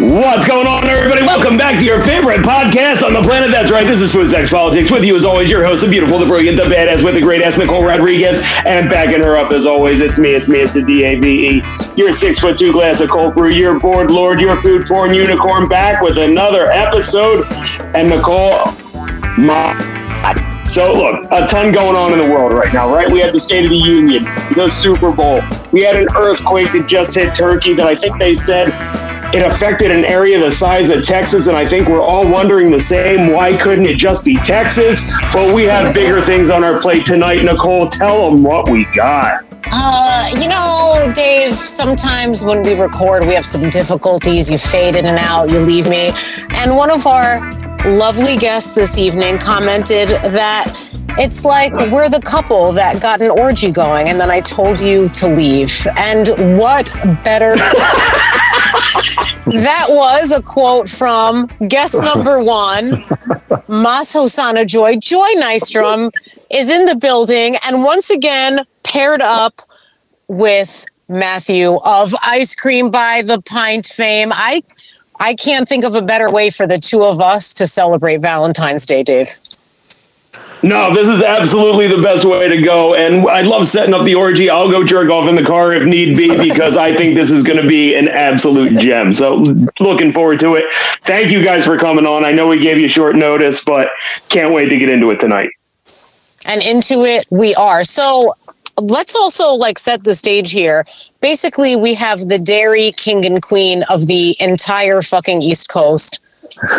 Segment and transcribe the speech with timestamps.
[0.00, 1.20] What's going on, everybody?
[1.20, 3.50] Welcome back to your favorite podcast on the planet.
[3.50, 3.86] That's right.
[3.86, 4.90] This is Food Sex Politics.
[4.90, 7.42] With you, as always, your host, the beautiful, the brilliant, the badass, with the great
[7.42, 10.30] ass Nicole Rodriguez, and backing her up as always, it's me.
[10.30, 10.60] It's me.
[10.60, 11.62] It's the D A V E.
[11.94, 13.50] Your six foot two glass of cold brew.
[13.50, 14.40] Your board lord.
[14.40, 15.68] Your food porn unicorn.
[15.68, 17.44] Back with another episode.
[17.94, 18.72] And Nicole,
[19.36, 20.00] my.
[20.64, 23.10] So look, a ton going on in the world right now, right?
[23.10, 24.24] We had the State of the Union,
[24.54, 25.42] the Super Bowl.
[25.72, 28.68] We had an earthquake that just hit Turkey that I think they said
[29.32, 32.80] it affected an area the size of Texas, and I think we're all wondering the
[32.80, 33.32] same.
[33.32, 35.10] Why couldn't it just be Texas?
[35.32, 37.42] But we have bigger things on our plate tonight.
[37.42, 39.44] Nicole, tell them what we got.
[39.74, 44.50] Uh, you know, Dave, sometimes when we record, we have some difficulties.
[44.50, 46.12] You fade in and out, you leave me.
[46.50, 47.40] And one of our
[47.86, 50.72] lovely guests this evening commented that
[51.18, 55.08] it's like we're the couple that got an orgy going, and then I told you
[55.10, 55.86] to leave.
[55.96, 56.92] And what
[57.24, 57.54] better?
[59.46, 62.94] that was a quote from guest number one,
[63.68, 64.96] Mas Hosanna Joy.
[64.96, 66.10] Joy Nystrom
[66.50, 69.60] is in the building and once again paired up
[70.28, 74.30] with Matthew of Ice Cream by the Pint fame.
[74.32, 74.62] I
[75.20, 78.86] I can't think of a better way for the two of us to celebrate Valentine's
[78.86, 79.38] Day, Dave.
[80.62, 82.94] No, this is absolutely the best way to go.
[82.94, 84.48] And I love setting up the orgy.
[84.48, 87.42] I'll go jerk off in the car if need be, because I think this is
[87.42, 89.12] going to be an absolute gem.
[89.12, 89.34] So
[89.80, 90.72] looking forward to it.
[91.02, 92.24] Thank you guys for coming on.
[92.24, 93.88] I know we gave you short notice, but
[94.28, 95.50] can't wait to get into it tonight.
[96.46, 97.82] And into it we are.
[97.84, 98.34] So
[98.80, 100.84] let's also like set the stage here.
[101.20, 106.20] Basically, we have the dairy king and queen of the entire fucking East Coast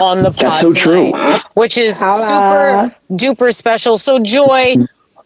[0.01, 1.13] on the pod That's so true.
[1.53, 3.97] which is super duper special.
[3.97, 4.75] So, Joy,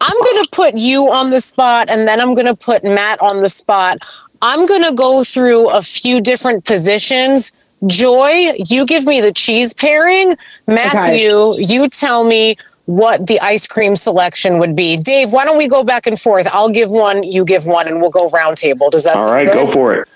[0.02, 3.22] I'm going to put you on the spot and then I'm going to put Matt
[3.22, 4.00] on the spot.
[4.42, 7.52] I'm going to go through a few different positions.
[7.86, 10.36] Joy, you give me the cheese pairing.
[10.68, 14.96] Matthew, you tell me what the ice cream selection would be.
[14.98, 16.48] Dave, why don't we go back and forth?
[16.54, 18.90] I'll give one, you give one, and we'll go round table.
[18.90, 19.68] Does that All sound right, good?
[19.68, 20.08] go for it.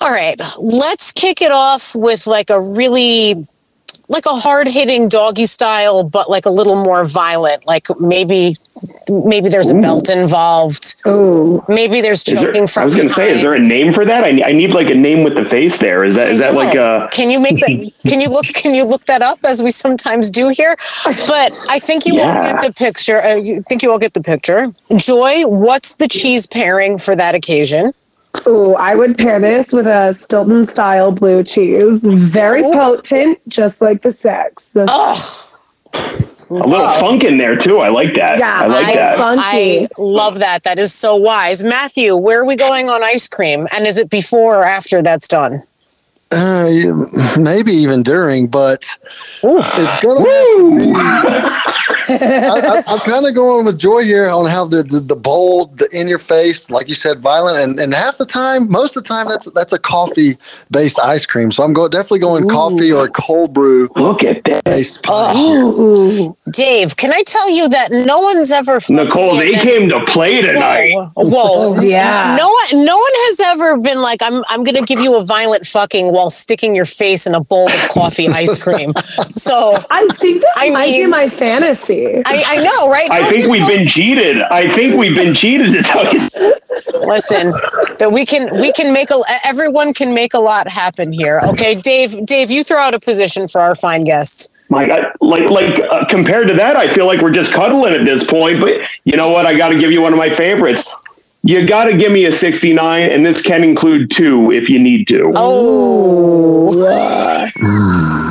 [0.00, 3.46] All right, let's kick it off with like a really
[4.08, 7.66] like a hard hitting doggy style, but like a little more violent.
[7.66, 8.56] Like maybe
[9.08, 10.96] maybe there's a belt involved.
[11.06, 11.64] Ooh.
[11.68, 12.82] Maybe there's Is choking there, from.
[12.82, 14.24] I was going to say, is there a name for that?
[14.24, 16.04] I, I need like a name with the face there.
[16.04, 17.92] Is that is that like uh, a Can you make that?
[18.06, 18.46] Can you look?
[18.46, 20.76] Can you look that up as we sometimes do here?
[21.04, 23.20] But I think you all get the picture.
[23.22, 24.72] Uh, you think you all get the picture.
[24.94, 27.92] Joy, what's the cheese pairing for that occasion?
[28.48, 32.04] Ooh, I would pair this with a Stilton style blue cheese.
[32.06, 32.72] Very Ooh.
[32.72, 34.72] potent, just like the sex.
[34.72, 35.48] That's Oh,
[36.50, 37.78] a little funk in there too?
[37.78, 38.38] I like that.
[38.38, 39.18] Yeah, I like I- that.
[39.18, 39.40] Funky.
[39.42, 40.62] I love that.
[40.62, 41.64] That is so wise.
[41.64, 43.66] Matthew, where are we going on ice cream?
[43.72, 45.62] And is it before or after that's done?
[46.32, 46.68] Uh,
[47.38, 48.84] maybe even during, but
[49.44, 49.60] Ooh.
[49.60, 50.24] it's gonna.
[50.76, 50.92] Be,
[52.08, 55.78] I, I, I'm kind of going with Joy here on how the, the the bold,
[55.78, 59.04] the in your face, like you said, violent, and and half the time, most of
[59.04, 60.36] the time, that's that's a coffee
[60.70, 61.52] based ice cream.
[61.52, 64.64] So I'm going definitely going coffee or cold brew Look at that.
[64.64, 65.06] based.
[65.08, 66.36] Ooh.
[66.50, 70.92] Dave, can I tell you that no one's ever Nicole, they came to play tonight.
[70.92, 71.76] Whoa, whoa.
[71.76, 72.36] Oh, yeah.
[72.36, 75.24] No one, no one has ever been like, I'm, I'm going to give you a
[75.24, 78.92] violent fucking while sticking your face in a bowl of coffee ice cream.
[79.34, 82.22] So I think this I might be my fantasy.
[82.24, 83.10] I, I know, right?
[83.10, 84.42] I think we've been cheated.
[84.42, 86.28] I think we've been cheated to tell you.
[87.06, 87.52] listen
[87.98, 91.40] that we can we can make a everyone can make a lot happen here.
[91.44, 94.48] Okay, Dave, Dave, you throw out a position for our fine guests.
[94.68, 98.04] My God, like like uh, compared to that, I feel like we're just cuddling at
[98.04, 98.60] this point.
[98.60, 99.46] But you know what?
[99.46, 100.92] I got to give you one of my favorites.
[101.46, 105.06] You got to give me a 69, and this can include two if you need
[105.08, 105.32] to.
[105.36, 106.72] Oh,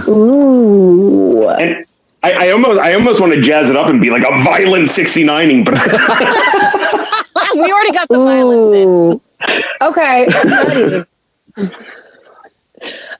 [0.08, 1.50] Ooh.
[1.50, 1.86] And
[2.24, 4.88] I, I almost I almost want to jazz it up and be like a violent
[4.88, 5.76] 69ing, but
[7.56, 9.22] we already got the violence in.
[9.82, 10.28] Okay.
[11.56, 11.72] I'm.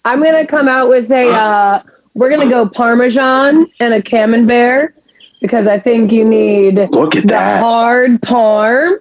[0.04, 1.30] I'm gonna come out with a.
[1.30, 1.84] Uh,
[2.16, 4.94] we're gonna go Parmesan and a Camembert
[5.42, 7.64] because I think you need look at the that.
[7.64, 9.00] hard parm,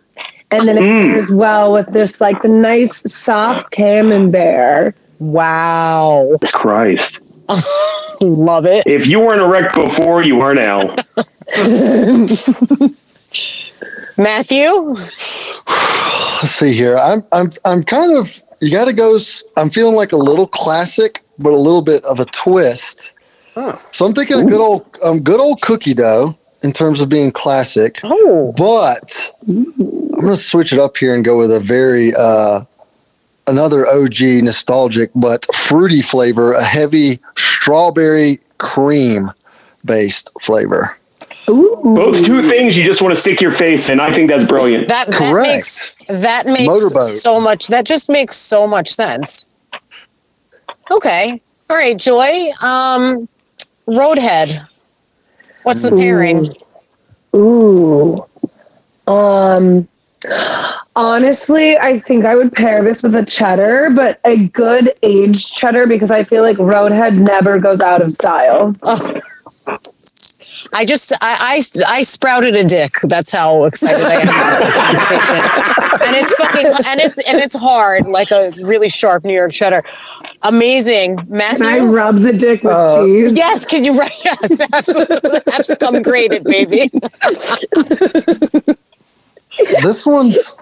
[0.54, 1.14] and then it Mm.
[1.14, 4.94] goes well with this like the nice soft Camembert.
[5.20, 7.24] Wow, It's Christ.
[8.20, 8.86] love it.
[8.86, 10.78] If you weren't erect before, you are now.
[14.16, 14.68] Matthew,
[15.66, 16.96] Let's see here.
[16.96, 19.18] I'm I'm I'm kind of you got to go.
[19.56, 23.12] I'm feeling like a little classic, but a little bit of a twist.
[23.92, 27.30] So I'm thinking a good old um, good old cookie dough in terms of being
[27.30, 28.00] classic.
[28.02, 32.64] oh, But I'm going to switch it up here and go with a very uh,
[33.46, 39.30] another OG nostalgic but fruity flavor, a heavy strawberry cream
[39.84, 40.96] based flavor.
[41.50, 41.78] Ooh.
[41.84, 44.00] Both two things you just want to stick your face in.
[44.00, 44.88] I think that's brilliant.
[44.88, 45.46] That that Correct.
[45.52, 47.10] makes that makes Motorboat.
[47.10, 47.66] so much.
[47.66, 49.46] That just makes so much sense.
[50.90, 52.50] Okay, all right, Joy.
[52.62, 53.28] Um,
[53.86, 54.66] Roadhead.
[55.64, 56.46] What's the pairing?
[57.34, 58.22] Ooh.
[59.06, 59.88] Um
[60.96, 65.86] honestly, I think I would pair this with a cheddar, but a good aged cheddar
[65.86, 68.74] because I feel like Roadhead never goes out of style.
[70.72, 72.94] I just I, I I sprouted a dick.
[73.04, 76.06] That's how excited I am about this conversation.
[76.06, 79.82] and it's fucking and it's and it's hard, like a really sharp New York cheddar.
[80.44, 83.36] Amazing, Can I rub the dick with Uh, cheese?
[83.36, 84.12] Yes, can you write?
[84.24, 85.40] Yes, absolutely.
[85.52, 85.86] Absolutely.
[85.86, 86.90] Come grade it, baby.
[89.82, 90.58] This one's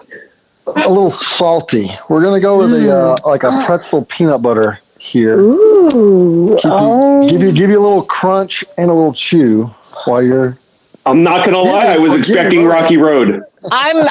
[0.67, 1.91] a little salty.
[2.09, 5.37] We're gonna go with a uh, like a pretzel peanut butter here.
[5.39, 6.57] Ooh.
[6.63, 7.29] Oh.
[7.29, 9.65] Give you give you a little crunch and a little chew
[10.05, 10.57] while you're.
[11.05, 11.87] I'm not gonna lie.
[11.87, 12.65] I was expecting.
[12.65, 13.43] Rocky Road.
[13.71, 14.07] I'm I'm,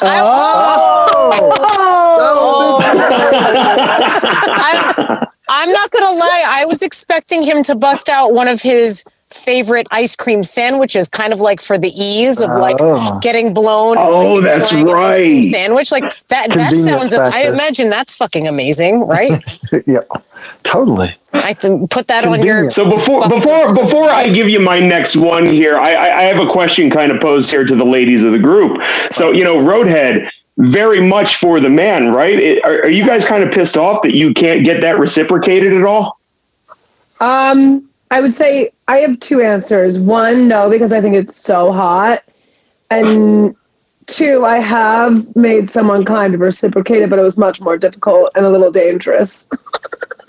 [2.24, 2.80] Oh.
[4.44, 6.44] I'm I'm not gonna lie.
[6.46, 11.32] I was expecting him to bust out one of his favorite ice cream sandwiches, kind
[11.32, 13.18] of like for the ease of like Oh.
[13.20, 13.96] getting blown.
[13.98, 15.44] Oh, that's enjoying an ice cream right.
[15.44, 16.50] Sandwich like that.
[16.52, 17.14] That sounds.
[17.14, 19.42] I imagine that's fucking amazing, right?
[19.86, 20.00] yeah,
[20.62, 21.14] totally.
[21.34, 22.70] I can put that on your.
[22.70, 26.38] So before before before I give you my next one here, I, I I have
[26.46, 28.82] a question kind of posed here to the ladies of the group.
[29.10, 32.38] So you know, Roadhead, very much for the man, right?
[32.38, 35.72] It- are, are you guys kind of pissed off that you can't get that reciprocated
[35.72, 36.18] at all?
[37.20, 39.98] Um, I would say I have two answers.
[39.98, 42.22] One, no, because I think it's so hot.
[42.90, 43.56] And
[44.06, 48.30] two, I have made someone kind of reciprocate it, but it was much more difficult
[48.34, 49.48] and a little dangerous.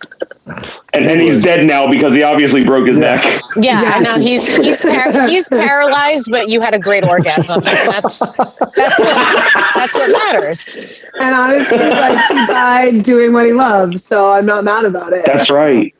[0.45, 3.23] And, then he's dead now because he obviously broke his neck.
[3.55, 3.91] Yeah, Yeah.
[3.95, 7.61] I know he's he's par- he's paralyzed, but you had a great orgasm.
[7.61, 11.03] That's that's what that's what matters.
[11.21, 15.25] And honestly, like he died doing what he loves, so I'm not mad about it.
[15.25, 15.95] That's right.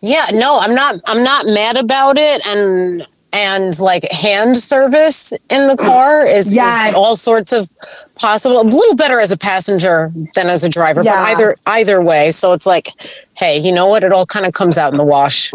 [0.00, 5.68] Yeah, no, I'm not I'm not mad about it and and like hand service in
[5.68, 6.90] the car is, Yes.
[6.90, 7.68] is all sorts of
[8.14, 11.16] possible a little better as a passenger than as a driver Yeah.
[11.16, 12.88] but either either way so it's like
[13.34, 15.52] hey you know what it all kind of comes out in the wash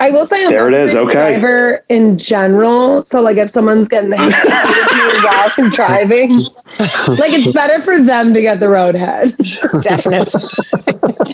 [0.00, 1.12] I will say I'm There it not a is, great okay.
[1.40, 3.02] driver in general.
[3.02, 5.24] So like if someone's getting the hang of
[5.58, 6.30] while driving,
[7.18, 9.36] like it's better for them to get the roadhead.
[9.82, 10.40] definitely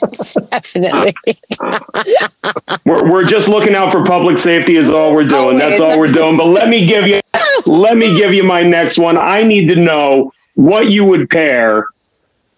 [0.50, 1.14] definitely
[2.84, 5.58] We're, we're just looking out for public safety is all we're doing.
[5.58, 6.36] That's all we're doing.
[6.36, 7.20] But let me give you
[7.66, 9.16] let me give you my next one.
[9.16, 11.86] I need to know what you would pair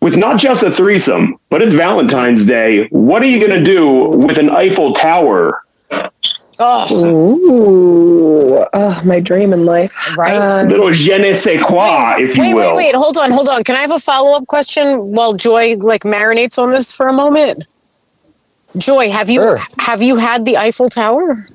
[0.01, 2.87] with not just a threesome, but it's Valentine's Day.
[2.89, 5.63] What are you going to do with an Eiffel Tower?
[6.59, 10.17] Oh Ooh, oh, my dream in life.
[10.17, 10.35] Right.
[10.37, 12.77] Um, Little je ne sais quoi, if you wait will.
[12.77, 16.03] wait wait hold on hold on can i have a follow-up question while joy like
[16.05, 17.65] marinates on this for a moment
[18.77, 19.59] joy have you Sure.
[19.81, 21.47] have you had the eiffel tower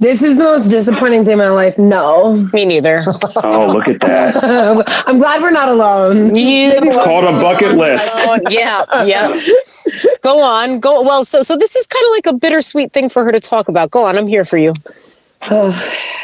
[0.00, 1.76] this is the most disappointing thing in my life.
[1.76, 2.48] No.
[2.52, 3.04] me neither
[3.42, 4.36] Oh, look at that.
[5.06, 6.34] I'm glad we're not alone.
[6.34, 8.16] You It's called a bucket list.
[8.20, 9.40] Oh, yeah, yeah.
[10.22, 11.02] Go on, go.
[11.02, 13.68] Well, so so this is kind of like a bittersweet thing for her to talk
[13.68, 13.90] about.
[13.90, 14.74] Go on, I'm here for you.
[15.50, 15.70] Oh,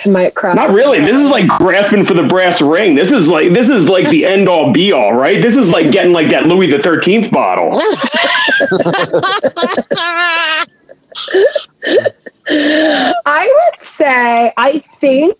[0.04, 0.54] I might cry.
[0.54, 1.00] Not really.
[1.00, 2.96] This is like grasping for the brass ring.
[2.96, 5.40] This is like this is like the end all be all, right?
[5.40, 7.70] This is like getting like that Louis the Thirteenth bottle.
[12.48, 15.36] I would say I think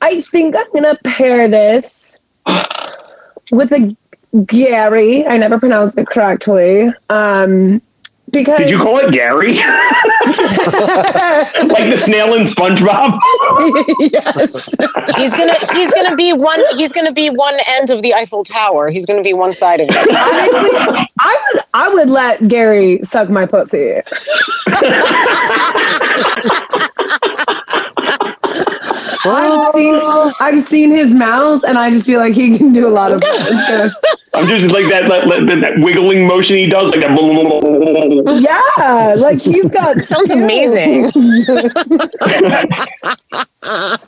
[0.00, 2.20] I think I'm gonna pair this
[3.50, 3.96] with a
[4.46, 5.26] Gary.
[5.26, 6.92] I never pronounce it correctly.
[7.08, 7.82] Um
[8.32, 9.54] because Did you call it Gary?
[9.54, 9.62] like
[11.90, 13.18] the snail in SpongeBob?
[14.12, 14.76] yes.
[15.16, 18.90] He's gonna he's gonna be one he's gonna be one end of the Eiffel Tower.
[18.90, 19.96] He's gonna be one side of it.
[19.96, 24.00] Honestly, I would I would let Gary suck my pussy.
[29.22, 30.00] I've seen
[30.40, 33.20] I've seen his mouth and I just feel like he can do a lot of
[33.20, 33.90] good.
[34.32, 38.40] I'm just like that, that, that, that wiggling motion he does, like that.
[38.40, 41.10] Yeah, like he's got Sounds amazing.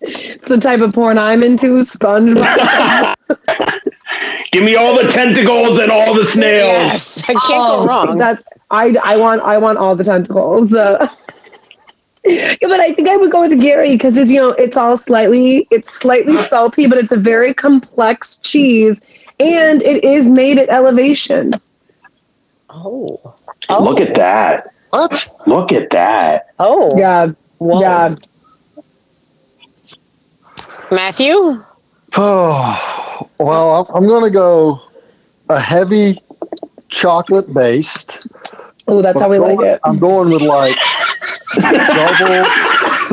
[0.00, 1.78] It's the type of porn I'm into.
[1.78, 3.14] SpongeBob.
[4.52, 6.68] Give me all the tentacles and all the snails.
[6.68, 8.18] Yes, I can't Oh, go wrong.
[8.18, 8.96] That's I.
[9.04, 9.42] I want.
[9.42, 10.74] I want all the tentacles.
[10.74, 11.06] Uh,
[12.24, 14.96] yeah, but I think I would go with Gary because it's you know it's all
[14.96, 19.04] slightly it's slightly salty, but it's a very complex cheese,
[19.38, 21.52] and it is made at elevation.
[22.70, 23.34] Oh.
[23.68, 23.84] oh.
[23.84, 24.72] Look at that.
[24.90, 25.28] What?
[25.46, 26.48] Look at that.
[26.58, 26.90] Oh.
[26.96, 27.32] Yeah.
[27.58, 27.80] Whoa.
[27.80, 28.14] Yeah.
[30.90, 31.34] Matthew?
[32.16, 33.07] Oh,
[33.38, 34.80] well, I'm- I'm going to go
[35.48, 36.20] a heavy
[36.88, 38.26] chocolate based.
[38.86, 39.80] Oh, that's how we like it.
[39.84, 40.74] I'm going with like
[41.60, 42.46] double,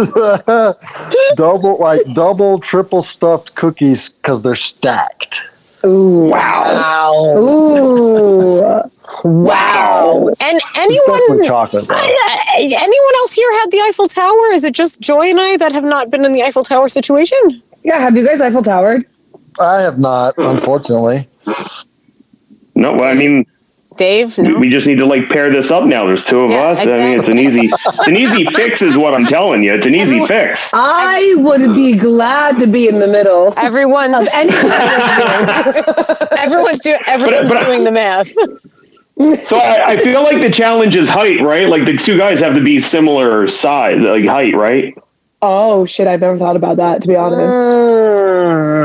[1.35, 5.41] double, like double, triple stuffed cookies because they're stacked.
[5.85, 6.29] Ooh.
[6.29, 7.35] Wow.
[7.37, 8.81] Ooh.
[9.23, 10.29] Wow.
[10.39, 11.89] And anyone chocolate.
[11.91, 14.51] anyone else here had the Eiffel Tower?
[14.53, 17.37] Is it just Joy and I that have not been in the Eiffel Tower situation?
[17.83, 17.99] Yeah.
[17.99, 19.05] Have you guys Eiffel Towered?
[19.59, 21.27] I have not, unfortunately.
[22.75, 23.45] No, well, I mean,
[23.95, 24.37] Dave?
[24.37, 24.59] we, No.
[24.59, 26.05] we just need to like pair this up now.
[26.05, 26.81] There's two of Yeah, us.
[26.85, 29.73] I mean, it's an easy, it's an easy fix, is what I'm telling you.
[29.73, 30.71] It's an easy Everyone- fix.
[30.73, 33.53] I would be glad to be in the middle.
[33.57, 34.51] Everyone's Of any
[36.41, 38.31] everyone's doing everyone's but- doing the math.
[39.45, 41.69] So I, I feel like the challenge is height, right?
[41.69, 44.93] Like the two guys have to be similar size, like height, right?
[45.41, 46.05] oh shit!
[46.07, 47.01] I've never thought about that.
[47.03, 47.55] To be honest.
[47.55, 48.84] Mm.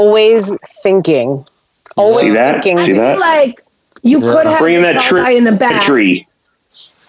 [0.00, 1.44] Always thinking.
[1.96, 2.62] Always See that?
[2.62, 2.78] thinking.
[2.78, 3.18] See that?
[3.18, 3.62] Like
[4.02, 4.32] you Yeah.
[4.32, 5.82] could have Bringing the that tall guy in the back.
[5.82, 6.26] Tree.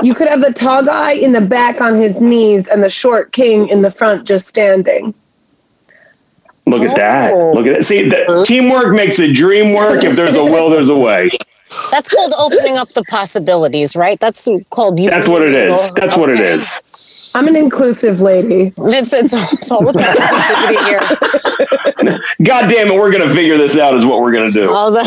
[0.02, 3.32] You could have the tall guy in the back on his knees and the short
[3.32, 5.14] king in the front just standing.
[6.66, 7.34] Look at that.
[7.34, 7.54] Oh.
[7.54, 7.84] Look at that.
[7.86, 10.04] See, the, teamwork makes a dream work.
[10.04, 11.30] If there's a will, there's a way.
[11.92, 14.20] That's called opening up the possibilities, right?
[14.20, 15.10] That's called you.
[15.10, 15.56] That's what it is.
[15.56, 15.80] the is.
[15.80, 15.94] needle.
[15.96, 17.32] That's what it is.
[17.36, 18.74] I'm an inclusive lady.
[18.78, 22.20] It's, it's, it's all about inclusivity here.
[22.44, 23.94] God damn it, we're gonna figure this out.
[23.94, 24.72] Is what we're gonna do.
[24.72, 25.04] All the,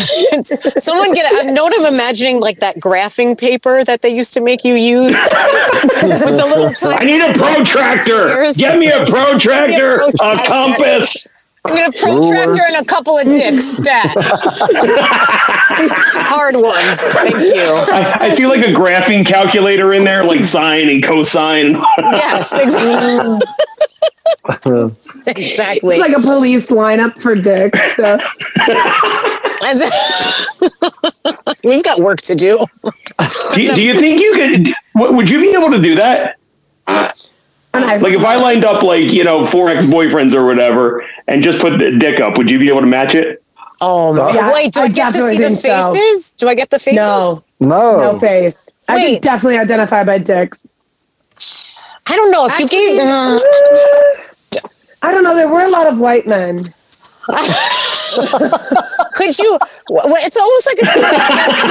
[0.79, 1.27] someone get.
[1.33, 4.75] I know what I'm imagining, like that graphing paper that they used to make you
[4.75, 6.93] use with the little.
[6.93, 8.53] I need a protractor.
[8.57, 10.47] Get me a protractor, a protractor.
[10.47, 11.29] compass.
[11.67, 14.07] I'm gonna protractor and a couple of dicks stat.
[16.27, 17.65] Hard ones, thank you.
[17.93, 21.73] I, I see like a graphing calculator in there, like sine and cosine.
[21.99, 23.39] Yes, exactly.
[25.43, 25.97] exactly.
[25.97, 27.75] It's like a police lineup for dick.
[27.95, 28.19] So
[31.65, 32.67] We've got work to do.
[33.55, 34.75] Do, you- do you think you could?
[35.15, 36.37] Would you be able to do that?
[36.87, 37.09] Uh,
[37.75, 41.05] and I Like if I lined up like you know four ex boyfriends or whatever,
[41.29, 43.43] and just put the dick up, would you be able to match it?
[43.81, 44.33] Oh my!
[44.33, 45.93] Yeah, Wait, do I, I get to see the think so.
[45.93, 46.35] faces?
[46.35, 46.97] Do I get the faces?
[46.97, 48.13] no, No.
[48.13, 48.73] no face.
[48.89, 50.69] I can definitely identify by dicks.
[52.07, 53.01] I don't know if you Actually, gave.
[53.01, 53.39] uh,
[55.03, 55.35] I don't know.
[55.35, 56.59] There were a lot of white men.
[59.15, 59.59] could you?
[59.89, 61.69] Well, it's almost like a thing guess who,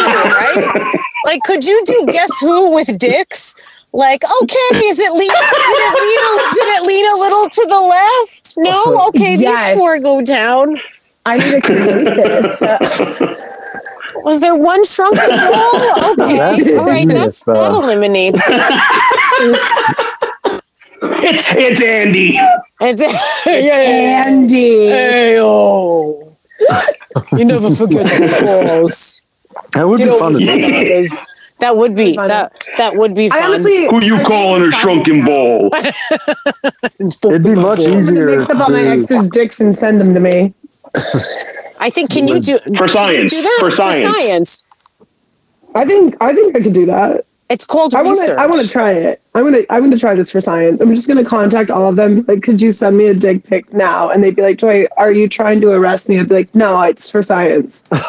[0.62, 0.94] right?
[1.26, 3.56] Like, could you do guess who with dicks?
[3.96, 5.30] Like, okay, is it lean?
[5.30, 6.20] Did it lean?
[6.26, 8.54] A, did it lean a little to the left?
[8.58, 9.08] No.
[9.10, 9.70] Okay, Yes.
[9.70, 10.80] these four go down.
[11.26, 12.62] I need to complete this.
[12.62, 12.78] Uh,
[14.26, 15.76] Was there one shrunken ball?
[16.12, 17.82] Okay, That's all right, genius, that's that though.
[17.84, 18.42] eliminates.
[21.26, 22.38] It's it's Andy.
[22.82, 23.02] It's,
[23.46, 24.24] yeah, yeah.
[24.28, 24.88] Andy.
[24.88, 26.36] Hey, oh.
[27.34, 29.26] You never forget those balls.
[29.74, 30.46] That would Get be fun to do.
[30.46, 31.28] guys.
[31.60, 33.44] That would be that that would be I fun.
[33.44, 35.70] honestly, Who you calling a shrunken ball?
[37.00, 38.32] It'd be much easier.
[38.32, 40.54] mix up all my to- ex's dicks and send them to me.
[41.80, 43.34] I think can you do For science.
[43.36, 44.16] do that For science.
[44.18, 44.66] science?
[45.76, 47.26] I think I think I could do that.
[47.50, 48.38] It's called I want research.
[48.38, 48.42] to.
[48.42, 49.22] I want to try it.
[49.36, 49.64] I'm gonna.
[49.70, 50.82] I'm gonna try this for science.
[50.82, 52.24] I'm just gonna contact all of them.
[52.28, 54.10] Like, could you send me a dick pic now?
[54.10, 56.82] And they'd be like, "Joy, are you trying to arrest me?" I'd be like, "No,
[56.82, 58.02] it's for science." and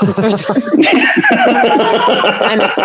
[2.63, 2.79] it's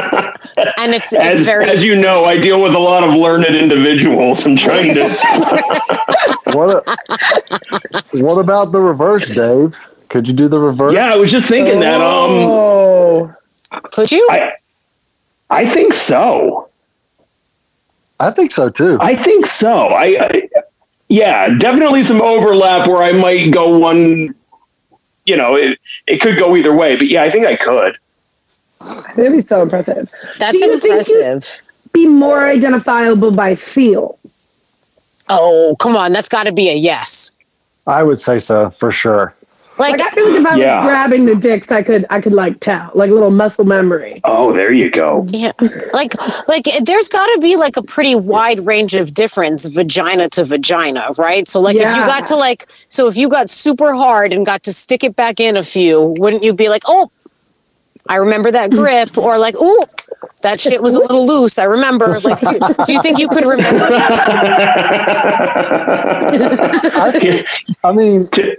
[0.79, 3.45] and it's, it's As, very as you know, I deal with a lot of learned
[3.45, 4.45] individuals.
[4.45, 5.09] I'm trying to.
[6.49, 6.83] What,
[8.13, 9.77] what about the reverse, Dave?
[10.09, 10.93] Could you do the reverse?
[10.93, 12.01] Yeah, I was just thinking that.
[12.01, 13.35] Um, Oh,
[13.91, 14.27] could you?
[14.31, 14.53] I
[15.49, 16.69] I think so.
[18.19, 18.97] I think so too.
[19.01, 19.87] I think so.
[19.87, 20.49] I, I
[21.07, 24.35] yeah, definitely some overlap where I might go one.
[25.25, 27.97] You know, it it could go either way, but yeah, I think I could.
[29.15, 30.11] that'd be so impressive.
[30.37, 31.61] That's do you think impressive.
[31.93, 34.19] Be more identifiable by feel.
[35.29, 37.31] oh, come on, that's got to be a yes.
[37.87, 39.33] I would say so for sure.
[39.79, 40.81] Like, Like I feel like if I Yeah.
[40.83, 42.05] was grabbing the dicks, I could.
[42.09, 44.19] I could like tell, like a little muscle memory.
[44.25, 45.25] Oh, there you go.
[45.29, 45.53] yeah,
[45.93, 46.13] like
[46.49, 51.11] like there's got to be like a pretty wide range of difference vagina to vagina,
[51.17, 51.47] right?
[51.47, 54.63] So like if you got to like so if you got super hard and got
[54.63, 57.09] to stick it back in a few, wouldn't you be like, "Oh,
[58.07, 59.85] I remember that grip," or like, "Oh,
[60.41, 61.57] that shit was a little loose.
[61.57, 63.85] I remember." Like, do, do you think you could remember?
[67.01, 67.45] I,
[67.83, 68.57] I mean, To-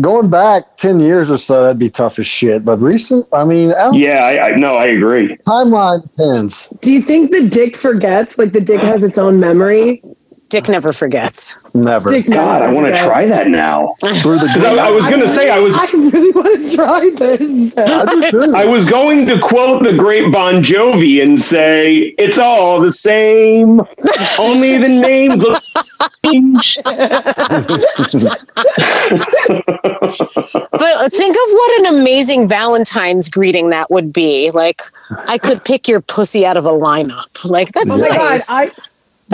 [0.00, 2.64] going back 10 years or so, that'd be tough as shit.
[2.64, 5.36] But recent, I mean, I don't- Yeah, I, I no, I agree.
[5.46, 6.66] timeline depends.
[6.80, 8.38] Do you think the dick forgets?
[8.38, 10.02] Like the dick has its own memory?
[10.52, 11.56] Dick never forgets.
[11.72, 12.10] Never.
[12.10, 13.94] Dick God, I want to try that now.
[14.20, 17.10] Through the 'Cause I, I was gonna say I was I really want to try
[17.16, 17.74] this.
[17.78, 18.54] I just do.
[18.54, 23.80] I was going to quote the great Bon Jovi and say it's all the same,
[24.38, 25.56] only the names will
[26.26, 26.78] change.
[30.72, 34.50] But think of what an amazing Valentine's greeting that would be.
[34.50, 37.44] Like, I could pick your pussy out of a lineup.
[37.44, 38.50] Like, that's Oh my god, nice.
[38.50, 38.70] I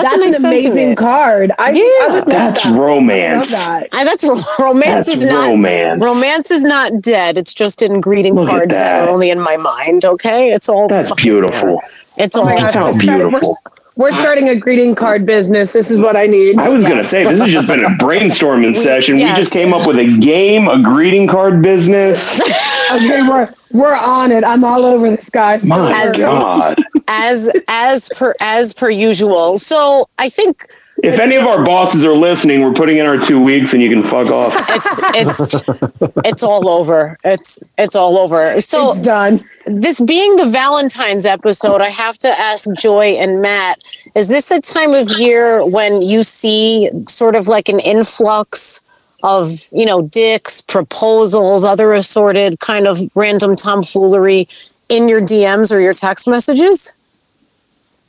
[0.03, 1.53] That's that's, an amazing card.
[1.59, 2.67] I, Yeah, I would love That's that.
[2.67, 3.51] I love romance.
[3.53, 3.89] that.
[3.93, 4.25] I- that's
[4.59, 6.03] romance That's is not romance.
[6.03, 7.37] romance is not dead.
[7.37, 9.01] It's just in greeting Look cards that.
[9.01, 9.09] that.
[9.09, 10.05] are only in my mind.
[10.05, 11.81] Okay, it's all That's beautiful.
[12.17, 12.25] there.
[12.27, 13.57] It's Oh all my That's how we're beautiful.
[13.99, 15.73] We're starting a greeting card business.
[15.73, 16.57] This is what I need.
[16.57, 19.19] I was gonna say this has just been a brainstorming session.
[19.19, 19.37] yes.
[19.37, 22.41] We just came up with a game, a greeting card business.
[22.91, 24.43] Okay, we're we're on it.
[24.45, 25.67] I'm all over this, guys.
[25.69, 26.83] My As- God.
[27.09, 29.59] as as per as per usual.
[29.59, 30.69] So I think
[31.03, 33.89] If any of our bosses are listening, we're putting in our two weeks and you
[33.89, 34.53] can fuck off.
[35.15, 37.17] it's it's it's all over.
[37.25, 38.61] It's it's all over.
[38.61, 39.41] So it's done.
[39.67, 43.81] this being the Valentine's episode, I have to ask Joy and Matt,
[44.17, 48.81] is this a time of year when you see sort of like an influx
[49.23, 54.49] of, you know, dicks, proposals, other assorted kind of random tomfoolery
[54.89, 56.93] in your DMs or your text messages?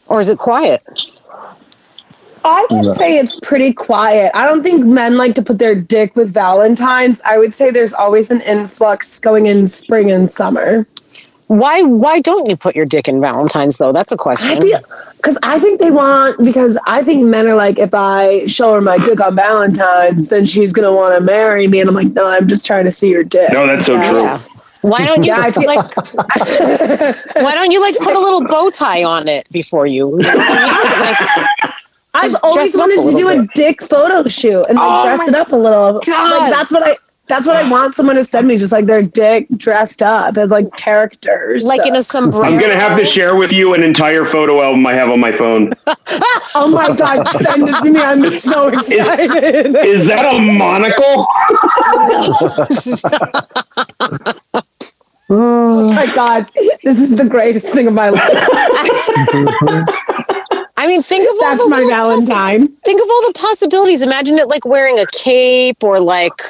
[0.08, 0.82] Or is it quiet?
[2.44, 4.32] I would say it's pretty quiet.
[4.34, 7.22] I don't think men like to put their dick with Valentine's.
[7.24, 10.86] I would say there's always an influx going in spring and summer.
[11.48, 13.92] Why why don't you put your dick in Valentine's though?
[13.92, 14.64] That's a question.
[15.18, 18.82] because I think they want because I think men are like if I show her
[18.82, 22.28] my dick on Valentine's, then she's gonna want to marry me, and I'm like, no,
[22.28, 23.52] I'm just trying to see your dick.
[23.52, 24.22] No, that's so true.
[24.22, 24.38] Yeah.
[24.82, 25.96] Why don't you Yeah, like
[27.36, 30.22] why don't you like put a little bow tie on it before you?
[30.30, 31.18] Like,
[32.14, 34.88] I've always dress it up wanted to do little a dick photo shoot and like
[34.90, 36.00] Oh dress it up a little.
[36.00, 36.40] God.
[36.42, 36.98] Like that's what I
[37.30, 40.50] that's what I want someone to send me, just like their dick dressed up as
[40.50, 41.64] like characters.
[41.68, 42.44] like in a sombrero.
[42.44, 45.32] I'm gonna have to share with you an entire photo album I have on my
[45.32, 45.72] phone.
[46.56, 48.02] oh my god, send it to me!
[48.02, 49.76] I'm so excited.
[49.76, 51.28] Is that a monocle?
[55.30, 56.48] oh my god,
[56.84, 58.34] this is the greatest thing of my life.
[60.90, 62.68] I mean, think of all That's the my little possi- Valentine.
[62.84, 64.02] think of all the possibilities.
[64.02, 66.42] Imagine it like wearing a cape or like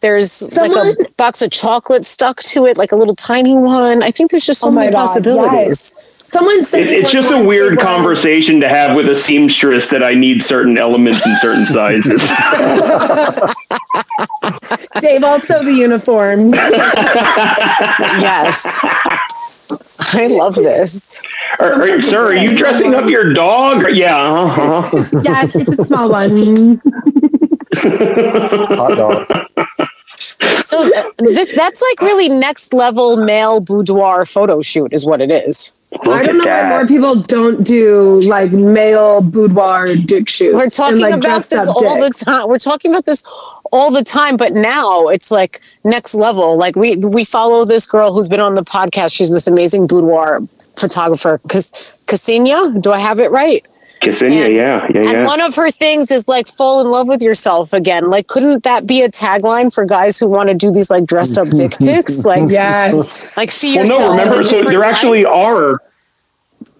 [0.00, 4.02] there's Someone- like a box of chocolate stuck to it, like a little tiny one.
[4.02, 5.94] I think there's just so Oh many God, possibilities.
[6.22, 10.14] Someone said It, it's just a weird conversation to have with a seamstress that I
[10.14, 12.22] need certain elements in certain sizes.
[15.00, 16.52] Dave also the uniforms.
[18.20, 18.80] Yes.
[19.98, 21.22] I love this.
[21.58, 23.94] Are- are- sir, are you dressing up your dog?
[23.94, 24.16] Yeah.
[24.16, 25.20] Uh-huh.
[25.24, 26.80] yeah, it's a small one.
[27.74, 29.26] Hot dog.
[30.60, 35.30] So uh, this that's like really next level male boudoir photo shoot is what it
[35.30, 35.72] is.
[36.02, 40.54] I don't know at why more people don't do like male boudoir dick shoots.
[40.54, 42.20] We're talking and, like, about this all dicks.
[42.20, 42.48] the time.
[42.48, 43.24] We're talking about this
[43.74, 46.56] all the time, but now it's like next level.
[46.56, 49.12] Like we we follow this girl who's been on the podcast.
[49.14, 50.40] She's this amazing boudoir
[50.78, 51.72] photographer, Cas-
[52.06, 52.80] Cassinia.
[52.80, 53.62] Do I have it right?
[54.00, 57.22] Cassinia, And- yeah, yeah, And one of her things is like fall in love with
[57.22, 58.08] yourself again.
[58.08, 61.38] Like, couldn't that be a tagline for guys who want to do these like dressed
[61.38, 62.24] up dick pics?
[62.24, 63.36] Like, Yes.
[63.38, 64.00] like see Well, yourself.
[64.02, 64.90] no, remember, so there light.
[64.90, 65.80] actually are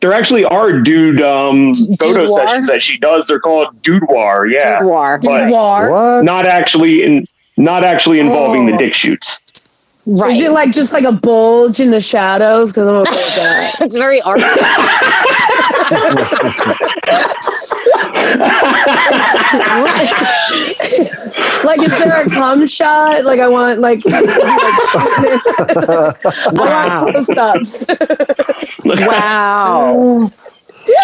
[0.05, 2.47] there actually are dude um, photo Boudoir?
[2.47, 3.27] sessions that she does.
[3.27, 5.19] They're called dudoir, yeah, boudoir.
[5.23, 5.91] but Boudoir.
[5.91, 6.25] What?
[6.27, 8.77] not actually in not actually involving the Oh.
[8.77, 9.43] dick shoots.
[10.07, 10.37] Right.
[10.37, 12.71] Is it like just like a bulge in the shadows?
[12.73, 13.75] Because I'm okay with that.
[13.81, 14.45] it's very artsy.
[21.65, 23.25] like, is there a cum shot?
[23.25, 24.25] Like, I want like, like
[26.53, 27.05] Wow.
[27.05, 27.87] want close ups.
[28.85, 30.23] wow.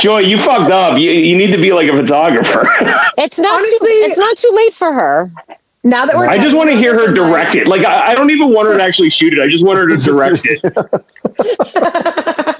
[0.02, 0.98] Joy, you fucked up.
[0.98, 2.68] You, you need to be like a photographer.
[3.16, 5.30] It's not Honestly- too, it's not too late for her.
[5.82, 7.66] Now that we're, I just want to hear her direct it.
[7.66, 9.40] Like I, I don't even want her to actually shoot it.
[9.40, 10.60] I just want her to direct it.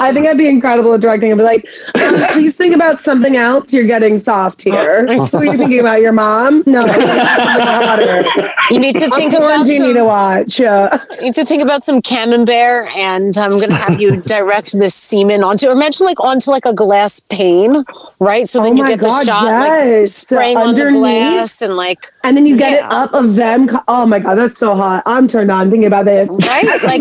[0.00, 1.32] I think I'd be incredible at directing.
[1.32, 3.72] I'd be like, um, please think about something else.
[3.72, 5.06] You're getting soft here.
[5.30, 6.00] Who are you thinking about?
[6.02, 6.62] Your mom?
[6.66, 6.84] No.
[8.70, 10.60] You need to think about you need to watch?
[10.60, 14.78] Uh, you need to think about some camembert, and I'm going to have you direct
[14.78, 17.82] this semen onto, or mention like onto like a glass pane,
[18.20, 18.46] right?
[18.46, 20.12] So then Oh you get the God, shot like yes.
[20.14, 21.00] spraying on the Underneath.
[21.00, 23.68] glass and like and then you get it up of them.
[23.88, 25.02] Oh my god, that's so hot.
[25.06, 26.28] I'm turned on thinking about this.
[26.46, 27.00] right, like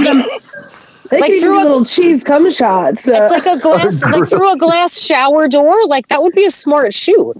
[1.09, 2.89] They Like through a- little cheese cum shot.
[3.07, 5.75] Uh, it's like a glass, like through a glass shower door.
[5.87, 7.37] Like that would be a smart shoot.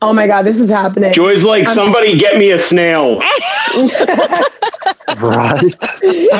[0.00, 1.12] oh my god, this is happening.
[1.12, 3.20] Joy's like, somebody get me a snail.
[5.20, 5.74] Right.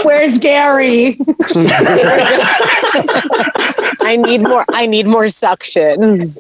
[0.03, 1.17] Where's Gary?
[4.01, 4.65] I need more.
[4.71, 6.33] I need more suction.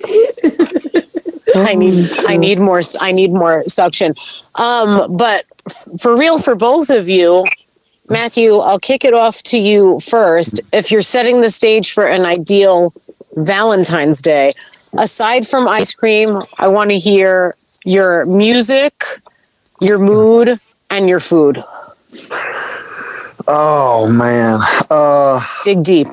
[1.55, 2.11] I need.
[2.27, 2.81] I need more.
[3.01, 4.15] I need more suction.
[4.57, 7.45] Um, but f- for real, for both of you,
[8.13, 10.61] Matthew, I'll kick it off to you first.
[10.73, 12.93] If you're setting the stage for an ideal
[13.35, 14.53] Valentine's Day,
[14.93, 19.03] aside from ice cream, I want to hear your music,
[19.81, 21.65] your mood, and your food.
[23.49, 24.61] Oh man.
[24.91, 26.09] Uh, Dig deep.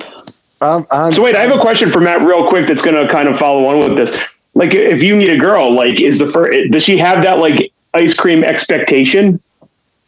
[0.62, 2.66] I'm, I'm, So wait, I have a question for Matt, real quick.
[2.66, 4.18] That's going to kind of follow on with this.
[4.54, 7.72] Like, if you meet a girl, like, is the first does she have that like
[7.94, 9.40] ice cream expectation?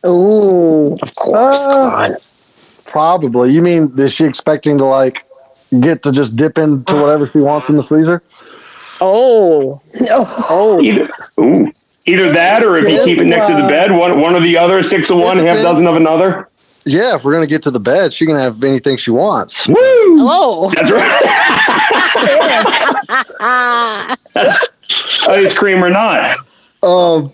[0.07, 0.95] Ooh.
[1.03, 1.67] Of course.
[1.67, 2.17] Uh, come on.
[2.87, 3.53] probably.
[3.53, 5.25] You mean is she expecting to like
[5.81, 8.23] get to just dip into whatever she wants in the freezer?
[9.01, 9.81] Oh.
[10.11, 10.81] Oh, Oh.
[10.81, 11.09] Either,
[11.41, 11.73] ooh,
[12.07, 14.57] either that, or if you keep it next to the bed, one one or the
[14.57, 16.49] other, six of one, half dozen of another.
[16.85, 19.69] Yeah, if we're gonna get to the bed, she can have anything she wants.
[19.69, 19.75] Woo!
[19.77, 20.71] Hello.
[20.71, 21.21] That's right.
[23.41, 24.17] Ah.
[25.29, 26.37] ice cream or not?
[26.83, 27.33] Um,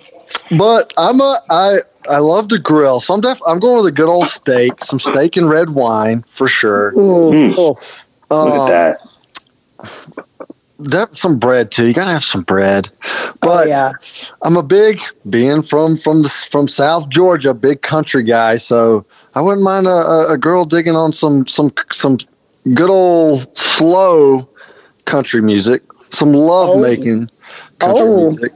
[0.57, 1.79] but I'm a I
[2.11, 4.99] I love to grill, so I'm def I'm going with a good old steak, some
[5.01, 6.93] steak and red wine for sure.
[6.99, 7.51] ooh.
[7.51, 7.77] Hmm, Oh.
[8.31, 8.97] look Um, at
[9.79, 10.25] that.
[10.83, 11.87] def- some bread too.
[11.87, 12.89] You gotta have some bread.
[13.05, 13.93] Oh, But yeah.
[14.43, 18.57] I'm a big being from from the, from South Georgia, big country guy.
[18.57, 22.19] So I wouldn't mind a, a, a girl digging on some some some
[22.75, 24.49] good old slow
[25.05, 27.29] country music, some love making
[27.79, 28.31] country Oh.
[28.31, 28.53] music.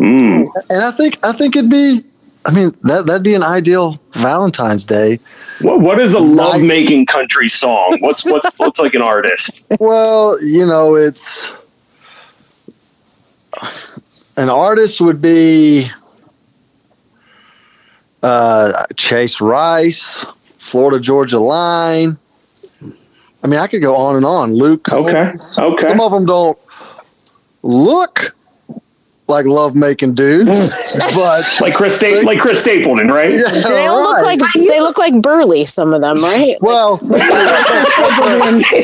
[0.00, 0.46] Mm.
[0.70, 2.02] And I think I think it'd be.
[2.46, 5.18] I mean that that'd be an ideal Valentine's Day.
[5.60, 7.98] What, what is a love making country song?
[8.00, 9.66] What's what's what's like an artist?
[9.78, 11.52] Well, you know, it's
[14.38, 15.90] an artist would be
[18.22, 20.24] uh, Chase Rice,
[20.58, 22.16] Florida Georgia Line.
[23.42, 24.54] I mean, I could go on and on.
[24.54, 24.90] Luke.
[24.90, 25.36] Okay, okay.
[25.36, 26.58] Some of them don't
[27.62, 28.34] look
[29.30, 30.50] like love making dudes,
[31.14, 33.32] but Like Chris Sta- like Chris Stapleton, right?
[33.32, 35.64] yeah, They all look like they look like burly.
[35.64, 36.56] Some of them, right?
[36.60, 37.18] well, they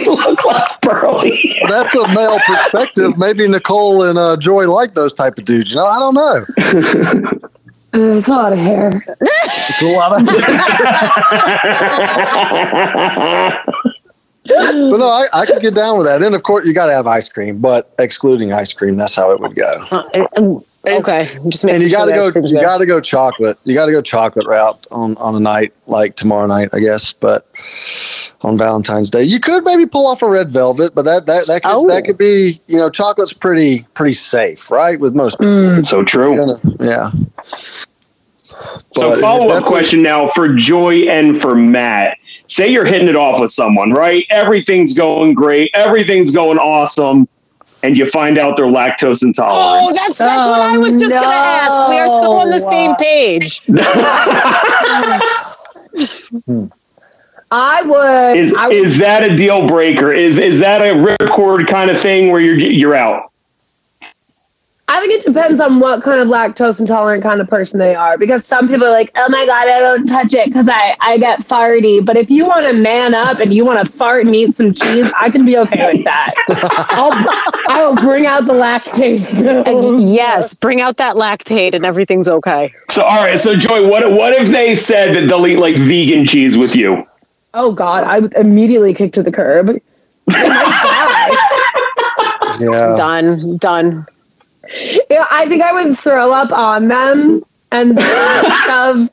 [0.07, 1.61] look like Burley.
[1.69, 3.19] that's a male perspective.
[3.19, 5.71] Maybe Nicole and uh, Joy like those type of dudes.
[5.75, 6.47] You know, I don't know.
[7.95, 9.03] Uh, it's a lot of hair.
[9.21, 10.21] It's a lot
[13.87, 13.93] of.
[14.49, 16.23] But no, I, I could get down with that.
[16.23, 19.31] And of course, you got to have ice cream, but excluding ice cream, that's how
[19.33, 19.85] it would go.
[19.91, 23.01] Uh, um, okay, just making And you sure got to go, you got to go
[23.01, 23.59] chocolate.
[23.65, 27.13] You got to go chocolate route on on a night like tomorrow night, I guess.
[27.13, 27.47] But
[28.43, 31.63] on Valentine's Day, you could maybe pull off a red velvet, but that that that
[31.63, 31.87] could, Oh.
[31.89, 35.01] that could be, you know, chocolate's pretty pretty safe, right?
[35.01, 35.87] With most people, Mm.
[35.87, 36.37] so true.
[36.37, 37.11] Gonna- yeah.
[38.39, 42.19] So follow up question now for Joy and for Matt.
[42.49, 44.25] Say you're hitting it off with someone, right?
[44.31, 47.27] Everything's going great, everything's going awesome,
[47.83, 49.59] and you find out they're lactose intolerant.
[49.59, 49.97] Oh, intolerant.
[49.97, 51.89] that's that's what I Oh, was just gonna oh, ask.
[51.91, 52.71] We are so on the no.
[52.71, 53.61] same page.
[57.51, 58.37] I would.
[58.39, 60.13] is I would is that a deal breaker?
[60.13, 63.31] Is is that a ripcord kind of thing where you're you're out?
[64.89, 68.17] I think it depends on what kind of lactose intolerant kind of person they are.
[68.17, 71.19] Because some people are like, "Oh my god, I don't touch it because I I
[71.19, 74.35] get farty." But if you want to man up and you want to fart and
[74.37, 76.35] eat some cheese, I can be okay with that.
[76.91, 77.11] I'll
[77.77, 80.13] I will bring out the lactase And pills.
[80.13, 82.73] yes, bring out that Lactaid and everything's okay.
[82.91, 86.25] So all right, so Joy, what what if they said that they'll eat like vegan
[86.25, 87.05] cheese with you?
[87.55, 89.81] Oh god, I would immediately kick to the curb.
[90.31, 91.37] Oh
[92.61, 92.95] yeah.
[92.97, 94.07] Done, done.
[95.11, 97.99] Yeah, I think I would throw up on them and
[98.67, 99.09] shove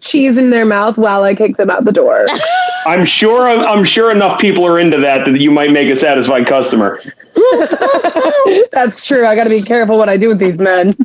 [0.00, 2.26] cheese in their mouth while I kick them out the door.
[2.86, 6.46] I'm sure I'm sure enough people are into that that you might make a satisfied
[6.46, 7.00] customer.
[8.72, 9.26] That's true.
[9.26, 10.96] I got to be careful what I do with these men.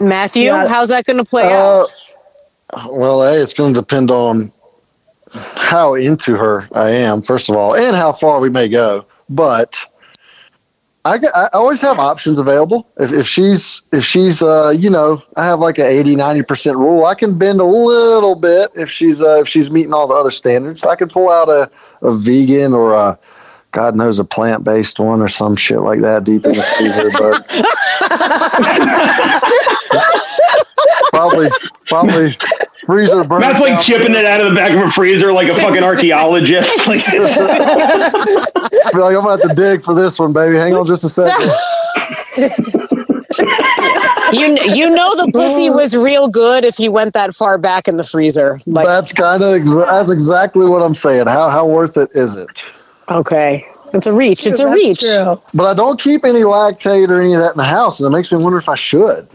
[0.00, 0.66] Matthew, Yeah.
[0.68, 1.86] how's that going to play out?
[2.72, 4.52] Uh, well, hey, it's going to depend on
[5.32, 9.06] how into her I am, first of all, and how far we may go.
[9.28, 9.84] But
[11.04, 12.88] I, I always have options available.
[12.98, 16.76] If, if she's if she's uh, you know I have like a 80 90 percent
[16.78, 17.04] rule.
[17.04, 20.30] I can bend a little bit if she's uh, if she's meeting all the other
[20.30, 20.84] standards.
[20.84, 23.18] I can pull out a, a vegan or a
[23.72, 27.10] God knows a plant based one or some shit like that deep in the freezer.
[27.18, 27.44] But
[31.10, 31.50] probably
[31.86, 32.38] probably
[32.86, 33.40] freezer burn.
[33.40, 36.86] That's like chipping it out of the back of a freezer like a fucking archaeologist.
[36.86, 37.04] Like,
[38.92, 40.56] Be like, I'm gonna have to dig for this one, baby.
[40.56, 41.50] Hang on just a second.
[44.32, 47.96] You you know the pussy was real good if he went that far back in
[47.96, 48.60] the freezer.
[48.66, 51.26] Like that's kind of that's exactly what I'm saying.
[51.26, 52.64] How how worth it is it?
[53.08, 54.46] okay, it's a reach.
[54.46, 55.00] It's a reach.
[55.00, 55.40] true.
[55.54, 58.16] But I don't keep any Lactaid or any of that in the house, and it
[58.16, 59.26] makes me wonder if I should.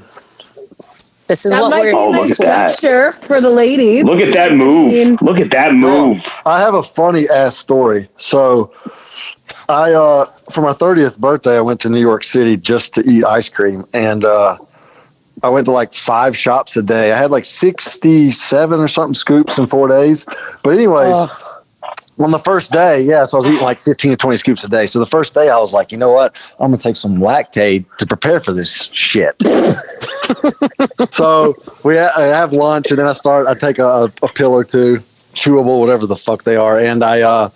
[1.30, 1.92] This is That what might we're.
[1.92, 2.68] be a Oh, look at that.
[2.70, 4.04] texture for the ladies.
[4.04, 5.22] look at that move.
[5.22, 6.28] Look at that move.
[6.46, 8.10] I have a funny ass story.
[8.18, 8.74] So,
[9.70, 13.24] I uh, for my 30th birthday, I went to New York City just to eat
[13.24, 14.58] ice cream, and uh,
[15.44, 17.12] I went to like five shops a day.
[17.12, 20.26] I had like 67 or something scoops in four days.
[20.63, 21.30] But anyways.
[22.20, 24.68] On the first day, yeah, so I was eating like 15 to 20 scoops a
[24.68, 24.86] day.
[24.88, 26.54] So the first day I was like, you know what?
[26.60, 29.42] I'm going to take some Lactaid to prepare for this shit.
[31.12, 34.54] so we ha- I have lunch and then I start, I take a, a pill
[34.54, 34.98] or two,
[35.34, 36.80] chewable, whatever the fuck they are.
[36.80, 37.50] And I, uh,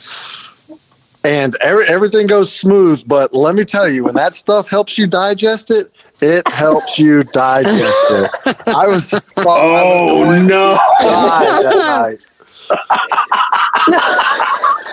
[1.23, 3.03] and every, everything goes smooth.
[3.07, 7.23] But let me tell you, when that stuff helps you digest it, it helps you
[7.23, 8.31] digest it.
[8.67, 10.77] I was, Oh no.
[11.01, 12.19] died that night.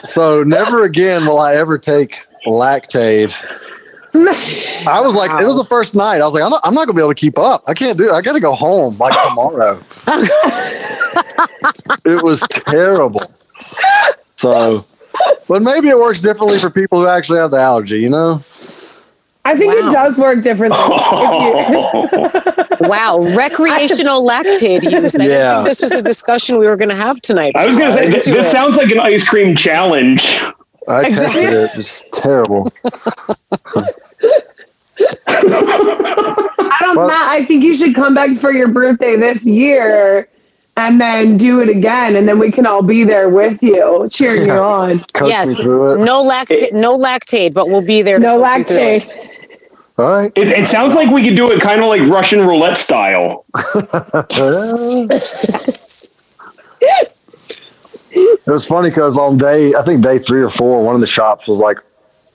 [0.05, 3.33] so never again will I ever take Lactaid.
[4.13, 6.21] I was like, it was the first night.
[6.21, 7.63] I was like, I'm not, I'm not gonna be able to keep up.
[7.67, 8.13] I can't do it.
[8.13, 9.79] I got to go home like tomorrow.
[12.05, 13.21] it was terrible.
[14.29, 14.85] So,
[15.49, 17.99] but maybe it works differently for people who actually have the allergy.
[18.01, 18.43] You know?
[19.45, 19.87] I think Wow.
[19.89, 20.79] it does work differently.
[20.79, 22.31] You-
[22.89, 25.15] Wow, recreational Lactaid use.
[25.21, 25.57] I Yeah.
[25.57, 27.53] think this was a discussion we were going to have tonight.
[27.55, 28.51] I was gonna say this, this it.
[28.51, 30.41] sounds like an ice cream challenge.
[30.89, 31.71] I tested it.
[31.75, 32.73] It's terrible.
[35.29, 36.90] I don't.
[37.01, 40.29] Well- Matt, I think you should come back for your birthday this year,
[40.77, 44.47] and then do it again, and then we can all be there with you, cheering
[44.47, 44.99] you on.
[45.13, 48.19] Coach yes, no Lactaid, no Lactaid, but we'll be there.
[48.19, 49.03] No coach you through it.
[49.05, 49.27] Lactaid.
[49.99, 50.33] All right.
[50.35, 53.45] It, it sounds like we could do it kind of like Russian roulette style.
[58.13, 61.07] It was funny because on day, I think day three or four, one of the
[61.07, 61.79] shops was like,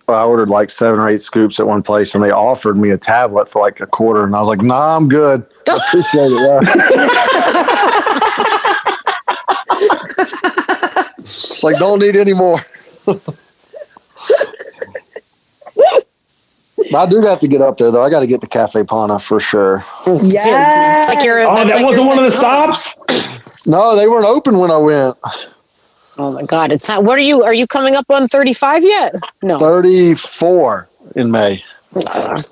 [0.07, 2.97] I ordered like seven or eight scoops at one place, and they offered me a
[2.97, 5.43] tablet for like a quarter, and I was like, "Nah, I'm good.
[5.67, 6.59] I appreciate it." Yeah.
[11.63, 12.59] like, don't need any more.
[16.95, 18.03] I do have to get up there though.
[18.03, 19.83] I got to get the Caffè Panna for sure.
[20.05, 21.41] Yeah, It's like you're.
[21.41, 22.97] Oh, that like wasn't one of the stops.
[23.67, 25.15] No, they weren't open when I went.
[26.17, 27.03] Oh my god, it's not.
[27.03, 27.43] What are you?
[27.43, 29.15] Are you coming up on thirty five yet?
[29.43, 29.59] No.
[29.59, 31.63] Thirty-four in May.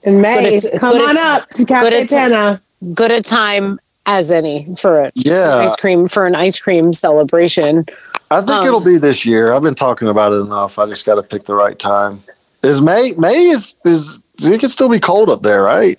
[0.05, 2.61] In May, Good at- come good on at- up to Cafe good at- Tana.
[2.93, 5.13] Good a time as any for it.
[5.15, 7.85] Yeah, ice cream for an ice cream celebration.
[8.31, 9.53] I think Um, it'll be this year.
[9.53, 10.77] I've been talking about it enough.
[10.79, 12.21] I just got to pick the right time.
[12.63, 13.13] Is May?
[13.17, 15.97] May is is it can still be cold up there, right?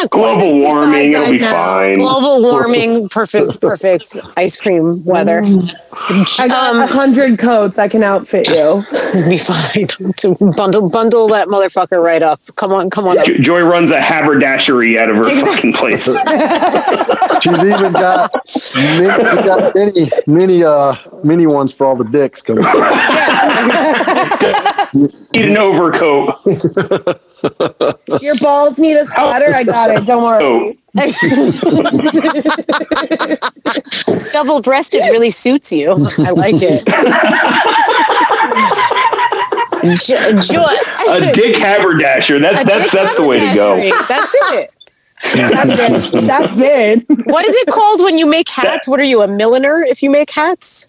[0.00, 0.34] Not quite.
[0.34, 1.52] Global warming, it'll be Right now.
[1.52, 1.94] fine.
[1.98, 5.42] Global warming, perfect, perfect ice cream weather.
[5.44, 7.78] I got Um, a hundred coats.
[7.78, 8.84] I can outfit you.
[9.14, 9.86] It'll be fine.
[9.88, 12.40] To bundle, bundle that motherfucker right up.
[12.56, 13.26] Come on, come on up.
[13.26, 16.04] Joy runs a haberdashery out of her fucking place.
[17.42, 18.30] She's even got
[18.74, 22.64] many, she's got many, many, uh, many ones for all the dicks coming.
[25.32, 26.36] Need an overcoat.
[28.22, 29.52] Your balls need a sweater.
[29.54, 30.06] I got it.
[30.06, 30.42] Don't worry.
[30.42, 30.72] Oh,
[34.32, 35.92] Double breasted really suits you.
[36.18, 36.84] I like it.
[40.00, 40.64] Jo- jo-
[41.12, 42.38] a dick haberdasher.
[42.38, 43.76] That's a that's that's the way to go.
[44.06, 44.70] That's it.
[45.34, 46.24] That's it.
[46.26, 47.04] That's it.
[47.26, 48.86] What is it called when you make hats?
[48.86, 50.88] What are you, a milliner if you make hats?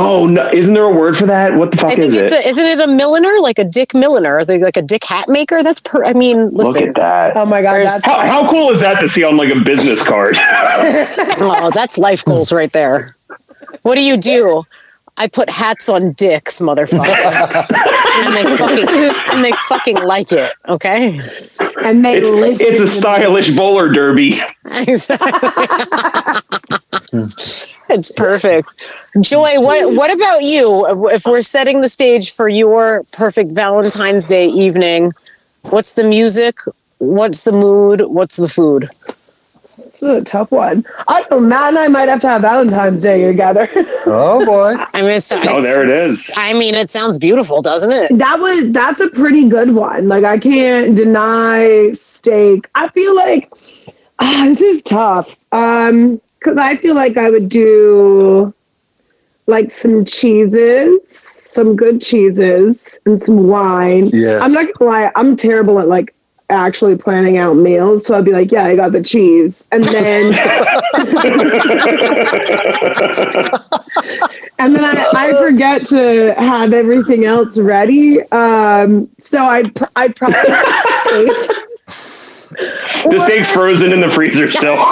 [0.00, 0.48] Oh no!
[0.52, 1.54] Isn't there a word for that?
[1.58, 2.44] What the I fuck think is it's it?
[2.44, 3.40] a, isn't it a milliner?
[3.40, 5.62] Like a dick milliner, like like a dick hat maker?
[5.64, 7.36] That's per, I mean, Look at that.
[7.36, 7.80] Oh my god.
[7.84, 10.36] That's How, how cool is that to see on like a business card?
[11.40, 13.14] Oh, that's life goals right there.
[13.82, 14.62] What do you do?
[15.16, 17.08] I put hats on dicks, motherfucker.
[18.24, 18.88] and they fucking
[19.34, 21.18] and they fucking like it, okay?
[21.84, 24.38] and they It's listen it's a to stylish bowler derby.
[24.86, 25.50] Exactly.
[27.98, 28.76] It's perfect.
[29.20, 31.08] Joy, what what about you?
[31.10, 35.12] If we're setting the stage for your perfect Valentine's Day evening,
[35.62, 36.58] what's the music?
[36.98, 38.02] What's the mood?
[38.02, 38.88] What's the food?
[39.78, 40.84] This is a tough one.
[41.08, 41.48] I don't know.
[41.48, 43.68] Matt and I might have to have Valentine's Day together.
[44.10, 44.74] Oh boy.
[44.94, 46.32] I mean, it's, Oh, there it is.
[46.34, 48.16] I mean, it sounds beautiful, doesn't it?
[48.16, 50.08] that was that's a pretty good one.
[50.08, 52.68] Like I can't deny steak.
[52.74, 53.52] I feel like
[54.20, 55.36] ah, this is tough.
[55.52, 58.54] Um, because I feel like I would do
[59.46, 64.10] like some cheeses, some good cheeses, and some wine.
[64.12, 64.42] Yes.
[64.42, 66.14] I'm not gonna lie, I'm terrible at like
[66.50, 68.06] actually planning out meals.
[68.06, 69.66] So I'd be like, yeah, I got the cheese.
[69.72, 70.26] And then
[74.58, 78.22] and then I, I forget to have everything else ready.
[78.32, 81.57] Um, so I'd pr- I'd probably have steak.
[82.58, 84.76] The steak's frozen in the freezer still.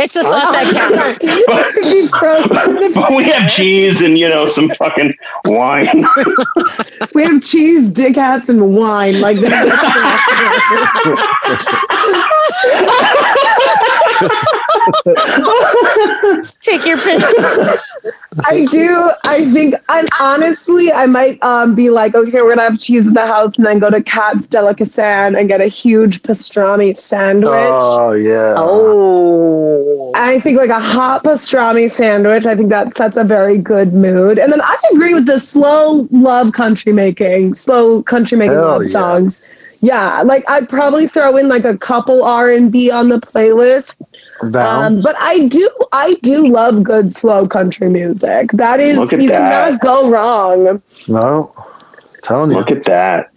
[0.00, 1.18] It's the oh, thought that counts.
[1.20, 5.14] It could be frozen but we have cheese and you know some fucking
[5.46, 6.04] wine.
[7.14, 9.20] We have cheese, dick hats, and wine.
[9.20, 9.66] Like that.
[16.60, 17.20] Take your pick.
[18.44, 19.12] I do.
[19.24, 19.74] I think.
[19.88, 23.56] And honestly, I might um, be like, okay, we're gonna have cheese in the house,
[23.56, 27.52] and then go to Katz's Delicatessen and get a huge pastrami sandwich.
[27.52, 28.54] Oh yeah.
[28.56, 30.12] Oh.
[30.14, 32.46] I think like a hot pastrami sandwich.
[32.46, 34.38] I think that sets a very good mood.
[34.38, 38.82] And then I agree with the slow love country making, slow country making Hell love
[38.84, 38.90] yeah.
[38.90, 39.42] songs.
[39.80, 44.02] Yeah, like I'd probably throw in like a couple R and B on the playlist.
[44.42, 48.50] Um, but I do, I do love good slow country music.
[48.52, 49.50] That is, you that.
[49.70, 50.82] cannot go wrong.
[51.06, 51.52] no.
[52.22, 52.56] Telling you.
[52.58, 53.30] Look at that.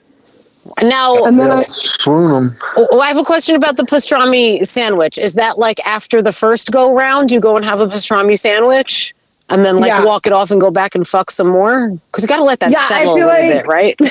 [0.81, 2.57] Now, And then Yeah, I, swoon 'em.
[2.77, 5.17] oh, I have a question about the pastrami sandwich.
[5.17, 9.13] Is that like after the first go round, you go and have a pastrami sandwich?
[9.49, 10.03] And then like Yeah.
[10.05, 11.89] walk it off and go back and fuck some more?
[11.89, 13.95] Because you got to let that Yeah, I settle a little like- bit, right?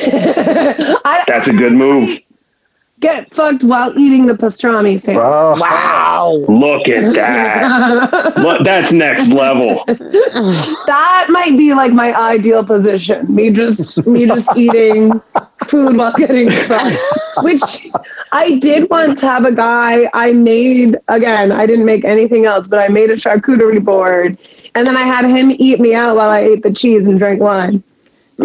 [1.04, 2.18] I That's a good move.
[3.00, 5.24] get fucked while eating the pastrami sandwich.
[5.26, 6.44] Oh, Wow.
[6.48, 8.36] Look at that.
[8.36, 9.82] Look, that's next level.
[9.86, 13.32] that might be like my ideal position.
[13.34, 15.12] Me just me just eating
[15.66, 16.94] food while getting fucked.
[17.42, 17.62] Which
[18.32, 22.78] I did once have a guy I made again, I didn't make anything else, but
[22.78, 24.36] I made a charcuterie board
[24.74, 27.40] and then I had him eat me out while I ate the cheese and drank
[27.40, 27.82] wine.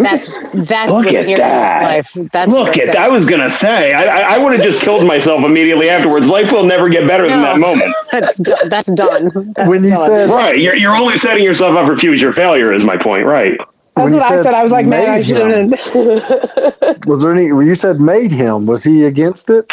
[0.02, 1.82] That's that's Look at your that.
[1.82, 2.12] life.
[2.30, 2.96] That's Look at that.
[2.96, 6.28] I was gonna say I, I, I would have just killed myself immediately afterwards.
[6.28, 7.94] Life will never get better than that moment.
[8.12, 9.30] That's do- that's done.
[9.56, 10.06] That's when you done.
[10.06, 10.58] said Right.
[10.58, 12.72] You're, you're only setting yourself up for future failure.
[12.72, 13.24] Is my point.
[13.24, 13.58] Right.
[13.94, 14.52] That's you what I said.
[14.54, 17.52] I was like, man, I should him, have Was there any?
[17.52, 19.70] When you said made him, was he against it?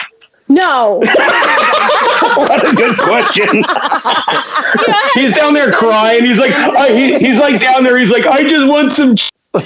[0.50, 1.02] No.
[2.36, 3.64] What a good question.
[5.14, 6.24] he's down there crying.
[6.26, 7.98] He's like, uh, he, he's like down there.
[7.98, 9.16] He's like, I just want some.
[9.16, 9.30] Cheese.
[9.54, 9.62] No.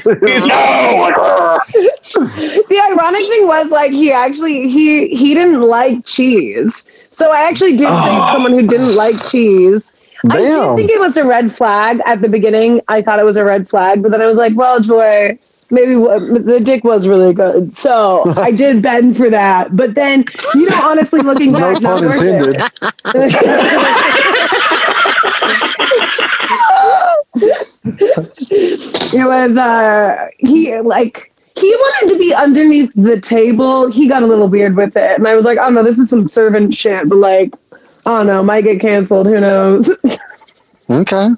[1.00, 6.84] Like, "Argh." the ironic thing was like he actually he he didn't like cheese.
[7.12, 8.30] So I actually did Oh.
[8.34, 9.96] someone who didn't like cheese.
[10.32, 12.82] I did think it was a red flag at the beginning.
[12.88, 15.38] I thought it was a red flag, but then I was like, well, Joy,
[15.72, 17.74] maybe w- the dick was really good.
[17.74, 19.76] So I did bend for that.
[19.76, 20.24] But then,
[20.56, 22.42] you know, honestly, looking No back, not pun worth it.
[22.48, 23.68] intended.
[27.94, 34.26] it was uh he like he wanted to be underneath the table he got a
[34.28, 37.08] little weird with it and i was like oh no this is some servant shit
[37.10, 37.54] but like
[38.08, 39.94] I don't know might get canceled who knows
[40.90, 41.30] Okay.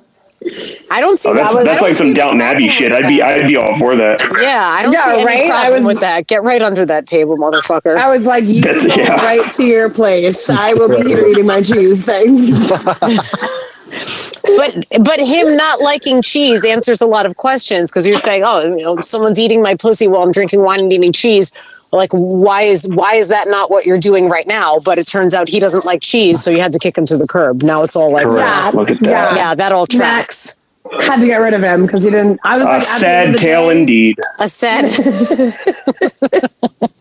[0.91, 1.65] I don't see Oh, that's that.
[1.65, 2.93] that's like some Downton Abbey shit.
[2.93, 4.21] I'd be I'd be all for that.
[4.41, 5.45] Yeah, I don't Yeah, see any right?
[5.45, 6.27] I problem was- with that.
[6.27, 7.97] Get right under that table, motherfucker.
[7.97, 9.15] i was like you That's- go yeah.
[9.25, 12.71] right to your place i will be here eating my cheese Thanks.
[14.55, 18.62] but but him not liking cheese answers a lot of questions because you're saying, oh,
[18.77, 21.51] you know, someone's eating my pussy while I'm drinking wine and eating cheese.
[21.91, 24.80] Like, why is why is that not what you're doing right now?
[24.80, 27.17] But it turns out he doesn't like cheese, so you had to kick him to
[27.17, 27.63] the curb.
[27.63, 28.47] Now it's all like, Correct.
[28.47, 29.10] yeah, Look at that.
[29.10, 29.36] Yeah.
[29.36, 30.56] yeah, that all tracks.
[31.02, 33.08] had to get rid of him because he didn't i was A like at the
[33.08, 34.17] end sad tale day- indeed.
[34.39, 34.86] A sad.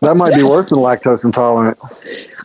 [0.01, 1.77] That might be worse than lactose intolerant.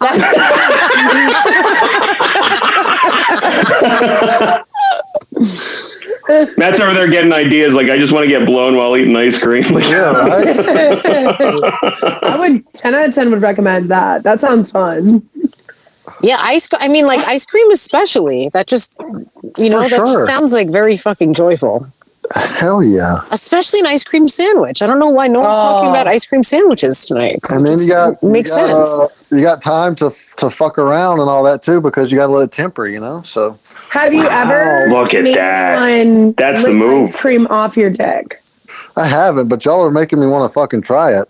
[6.56, 7.74] Matt's over there getting ideas.
[7.74, 9.62] Like I just want to get blown while eating ice cream.
[9.64, 10.46] Like, Yeah, right.
[12.24, 15.22] i would 10 out of 10 would recommend that that sounds fun
[16.22, 16.68] Yeah, ice.
[16.72, 18.48] I mean, like ice cream, especially.
[18.52, 18.92] That just,
[19.58, 20.26] you know, For that just sure.
[20.26, 21.86] sounds like very fucking joyful.
[22.34, 23.20] Hell yeah!
[23.30, 24.80] especially an ice cream sandwich.
[24.82, 25.90] I don't know why no one's talking Oh.
[25.90, 27.38] about ice cream sandwiches tonight.
[27.50, 29.32] And then you got makes you got, sense.
[29.32, 32.26] uh, you got time to to fuck around and all that too because you got
[32.28, 32.86] to let it temper.
[32.86, 33.58] You know, so
[33.90, 36.34] Have you ever Look at that.
[36.36, 37.04] That's the move.
[37.08, 38.40] Ice cream off your dick.
[38.96, 41.28] I haven't, but y'all are making me want to fucking try it.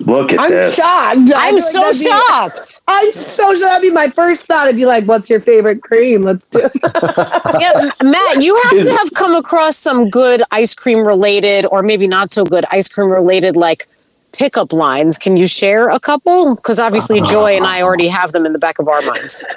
[0.00, 0.74] Look at I'm this.
[0.76, 1.32] shocked.
[1.34, 2.82] I I'm feel like so be- shocked.
[2.86, 3.60] I'm so shocked.
[3.62, 4.68] That'd be my first thought.
[4.68, 6.22] I'd be like, "What's your favorite cream?
[6.22, 6.74] Let's do it."
[7.60, 12.06] yeah, Matt, you have to have come across some good ice cream related, or maybe
[12.06, 13.84] not so good ice cream related, like
[14.32, 15.16] pickup lines.
[15.18, 16.56] Can you share a couple?
[16.56, 19.44] Because obviously, Joy and I already have them in the back of our minds.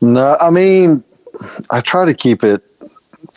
[0.00, 1.02] No, I mean,
[1.70, 2.62] I try to keep it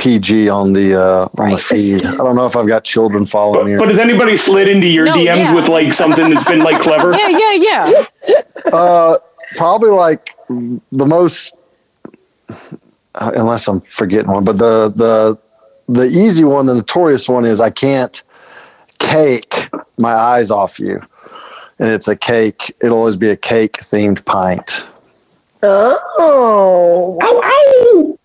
[0.02, 2.04] PG on the uh, on the feed.
[2.04, 3.78] I don't know if I've got children following me.
[3.78, 5.54] But has anybody slid into your No, DMs yeah.
[5.54, 7.12] with like something that's been like clever?
[7.22, 8.42] Yeah, yeah, yeah.
[8.74, 9.18] Uh,
[9.58, 11.56] probably like the most,
[13.14, 15.38] unless I'm forgetting one, but the the
[15.88, 18.24] the easy one, the notorious one is I can't
[18.98, 21.00] cake my eyes off you,
[21.78, 22.76] and it's a cake.
[22.82, 24.84] It'll always be a cake themed pint.
[25.62, 27.20] Oh,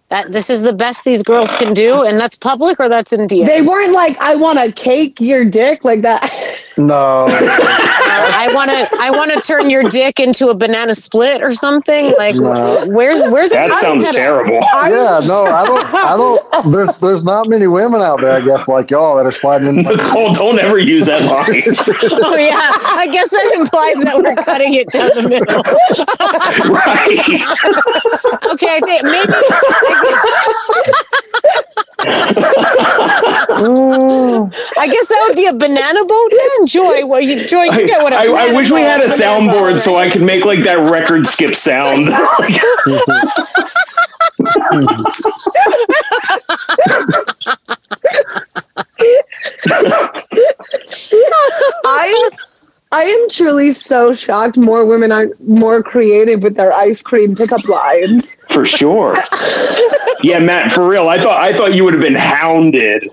[0.08, 3.26] That this is the best these girls can do, and that's public or that's in
[3.26, 3.46] DMs.
[3.46, 6.22] they weren't like, "I want to cake your dick" like that.
[6.78, 8.88] No, I want to.
[9.00, 12.12] I want to turn your dick into a banana split or something.
[12.18, 12.84] Like, No.
[12.88, 14.14] where's where's it That coming sounds from?
[14.16, 14.60] terrible.
[14.74, 15.94] yeah, no, I don't.
[15.94, 16.42] I don't.
[16.72, 19.82] There's there's not many women out there, I guess, like y'all that are sliding in.
[19.84, 21.62] Nicole, don't ever use that line.
[22.24, 22.52] Oh yeah,
[22.98, 25.46] I guess that implies that we're cutting it down the middle.
[26.76, 28.52] right.
[28.52, 29.32] Okay, I think maybe.
[31.44, 31.45] I
[34.86, 36.66] guess that would be a banana boat then.
[36.66, 39.96] Joy, well, you Joy, you get what I banana wish we had a soundboard so
[39.96, 42.08] I could make like that record skip sound.
[51.84, 52.30] I
[52.92, 54.56] I am truly so shocked.
[54.56, 58.36] More women are more creative with their ice cream pickup lines.
[58.50, 59.14] for sure.
[60.22, 61.08] Yeah, Matt, for real.
[61.08, 63.08] I thought I thought you would have been hounded.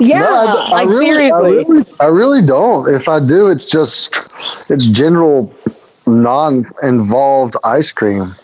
[0.00, 1.58] Yeah, No, I- I like, really- seriously.
[1.58, 2.92] I really, I really don't.
[2.94, 4.14] If I do, it's just
[4.70, 5.52] it's general
[6.06, 8.34] non-involved ice cream.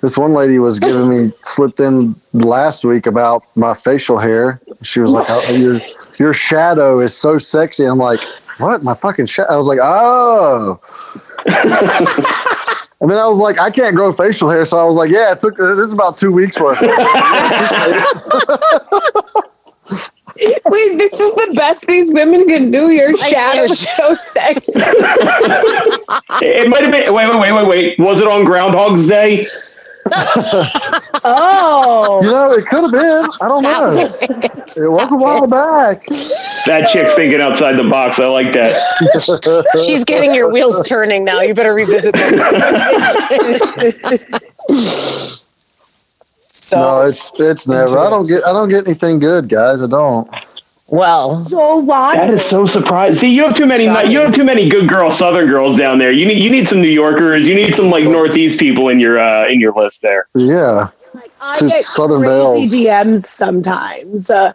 [0.00, 4.60] This one lady was giving me slipped in last week about my facial hair.
[4.82, 5.80] She was like, oh, "Your
[6.18, 8.20] your shadow is so sexy." I'm like,
[8.58, 8.84] "What?
[8.84, 10.80] My fucking shadow?" I was like, "Oh."
[13.00, 15.32] and then I was like, "I can't grow facial hair," so I was like, "Yeah,
[15.32, 15.56] it took.
[15.56, 16.80] This is about two weeks worth."
[20.66, 22.90] wait, this is the best these women can do.
[22.90, 24.80] Your shadow is so sexy.
[26.42, 27.14] It might have been.
[27.14, 27.98] Wait, wait, wait, wait, wait.
[27.98, 29.44] Was it on Groundhog's Day?
[31.28, 33.02] Oh, You know, it could have been.
[33.42, 33.96] I don't know.
[33.98, 36.06] It was a while back.
[36.66, 38.20] That chick's thinking outside the box.
[38.20, 38.76] I like that.
[39.86, 41.40] She's getting your wheels turning now.
[41.40, 42.36] You better revisit that.
[46.38, 47.98] so No, it's it's never.
[47.98, 49.82] I don't get I don't get anything good, guys.
[49.82, 50.28] I don't.
[50.88, 51.40] Well.
[51.40, 52.16] so why?
[52.16, 53.14] That is so surprising.
[53.18, 53.84] See, you have too many.
[53.86, 54.10] Shocking.
[54.10, 56.12] You have too many good girl Southern girls down there.
[56.12, 57.48] You need you need some New Yorkers.
[57.48, 60.28] You need some like Northeast people in your uh, in your list there.
[60.34, 60.90] Yeah.
[61.40, 63.18] I Two get Southern crazy Belles.
[63.18, 64.30] DMs sometimes.
[64.30, 64.52] Uh,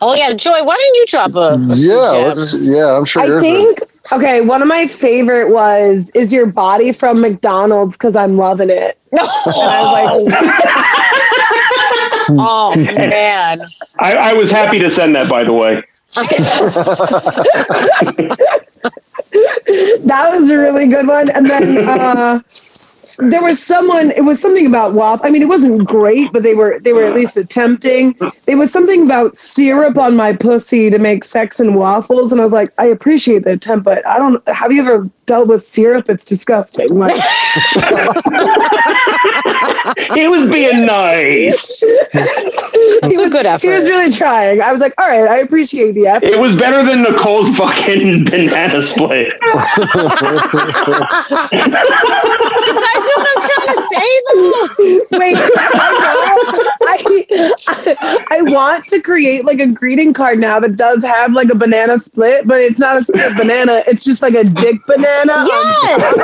[0.00, 0.64] Oh yeah, Joy.
[0.64, 1.94] Why don't you drop a, a Yeah,
[2.26, 2.96] let's, yeah.
[2.96, 3.22] I'm sure.
[3.22, 3.80] I yours think
[4.12, 4.40] okay.
[4.40, 8.98] One of my favorite was "Is your body from McDonald's?" Because I'm loving it.
[9.12, 9.22] No.
[9.22, 10.32] I was
[12.30, 13.62] oh man.
[13.98, 15.82] I, I was happy to send that, by the way.
[20.04, 21.28] that was a really good one.
[21.30, 22.40] And then uh,
[23.18, 24.10] there was someone.
[24.12, 25.20] It was something about WAP.
[25.22, 28.14] I mean, it wasn't great, but they were they were at least attempting.
[28.46, 32.44] It was something about syrup on my pussy to make sex and waffles, and I
[32.44, 34.46] was like, I appreciate the attempt, but I don't.
[34.48, 36.08] Have you ever dealt with syrup?
[36.08, 36.94] It's disgusting.
[36.94, 37.12] Like,
[40.14, 41.82] He was being nice.
[42.12, 43.66] It's a good effort.
[43.66, 44.60] he was really trying.
[44.60, 46.26] I was like, all right, I appreciate the effort.
[46.26, 49.32] It was better than Nicole's fucking banana split.
[49.42, 49.74] you guys
[52.72, 55.18] know what I'm trying to say though?
[55.18, 56.98] Wait, I,
[57.86, 61.54] I, I want to create like a greeting card now that does have like a
[61.54, 63.82] banana split, but it's not a split banana.
[63.86, 65.13] It's just like a dick banana.
[65.26, 66.14] Yes.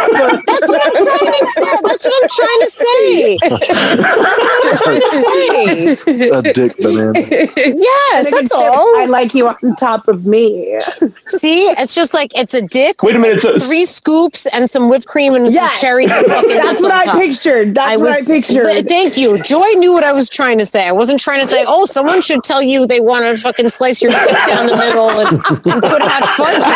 [0.47, 1.73] That's what I'm trying to say.
[1.83, 3.39] That's what I'm trying to say.
[3.41, 6.29] That's what I'm trying to say.
[6.31, 7.13] a dick banana.
[7.17, 8.97] Yes, that's all.
[8.99, 10.79] I like you on top of me.
[11.27, 13.03] See, it's just like it's a dick.
[13.03, 13.41] Wait a minute.
[13.41, 15.81] So, Three scoops and some whipped cream and Yes.
[15.81, 16.09] some cherries.
[16.27, 17.17] That's what I top.
[17.19, 17.75] pictured.
[17.75, 18.87] That's what I Th- pictured.
[18.89, 19.43] Thank you.
[19.43, 20.87] Joy knew what I was trying to say.
[20.87, 24.01] I wasn't trying to say, oh, Someone should tell you they want to fucking slice
[24.03, 25.43] your dick down the middle and, and
[25.83, 26.67] put hot fudge in it.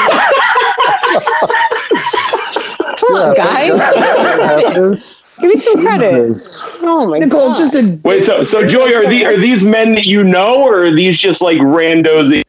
[2.96, 5.02] Come on, guys.
[5.40, 6.36] Give me some credit.
[6.82, 7.58] Oh my Nicole's god.
[7.58, 10.84] just a Wait, so so Joy, are these are these men that you know, or
[10.84, 12.44] are these just like randos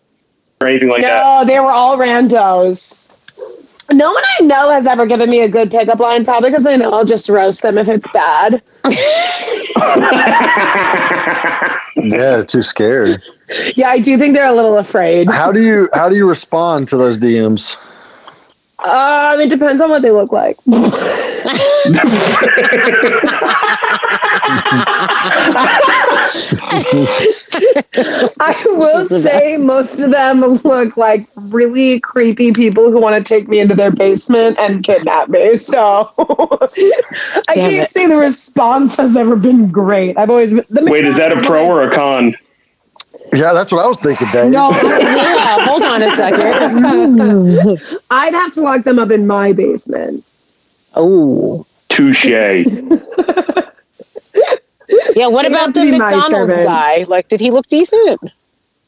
[0.62, 1.24] or anything like that?
[1.24, 1.44] no.
[1.46, 3.02] They were all randos.
[3.92, 6.76] No one I know has ever given me a good pickup line, probably because they
[6.78, 8.62] know I'll just roast them if it's bad.
[11.98, 13.22] Yeah, too scared.
[13.74, 15.30] Yeah, I do think they're a little afraid.
[15.30, 17.78] How do you how do you respond to those DMs?
[18.84, 20.58] Um, it depends on what they look like.
[28.40, 29.66] I will say best.
[29.68, 33.92] most of them look like really creepy people who want to take me into their
[33.92, 35.56] basement and kidnap me.
[35.58, 36.68] So I
[37.54, 37.92] Damn can't it.
[37.92, 40.18] say the response has ever been great.
[40.18, 40.66] I've always been.
[40.70, 42.36] The Wait, is that a pro or a con?
[43.36, 44.52] Yeah, that's what I was thinking, Dave.
[44.52, 47.82] No, Yeah, hold on a second.
[48.12, 50.24] I'd have to lock them up in my basement.
[50.96, 51.66] Oh.
[51.90, 52.26] Touche.
[55.16, 57.04] Yeah, what He'd about the McDonald's guy?
[57.08, 58.20] Like, did he look decent?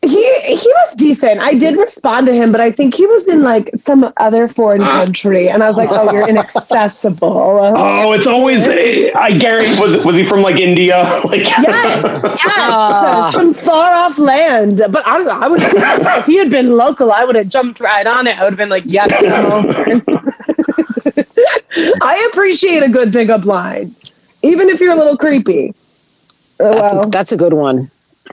[0.03, 1.39] He he was decent.
[1.41, 4.81] I did respond to him, but I think he was in like some other foreign
[4.81, 7.27] country, and I was like, "Oh, you're inaccessible."
[7.77, 8.59] Oh, it's always.
[8.67, 9.79] I guarantee.
[9.81, 11.03] Was was he from like India?
[11.25, 13.31] Like Yes, yes, Ah.
[13.33, 14.81] some far off land.
[14.89, 18.27] But I, I would, if he had been local, I would have jumped right on
[18.27, 18.37] it.
[18.37, 19.11] I would have been like, "Yes.
[22.01, 23.93] I appreciate a good pickup line,
[24.41, 25.73] even if you're a little creepy.
[26.59, 27.07] Oh, That's, well.
[27.07, 27.89] a, that's a good one.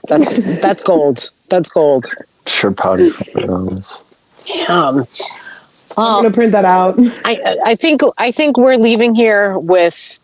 [0.07, 1.31] That's that's gold.
[1.49, 2.05] That's gold.
[2.45, 3.09] Sure, potty.
[3.33, 3.99] McDonald's.
[4.69, 5.05] Um,
[5.97, 6.95] I'm uh, gonna print that out.
[7.25, 10.19] I I think I think we're leaving here with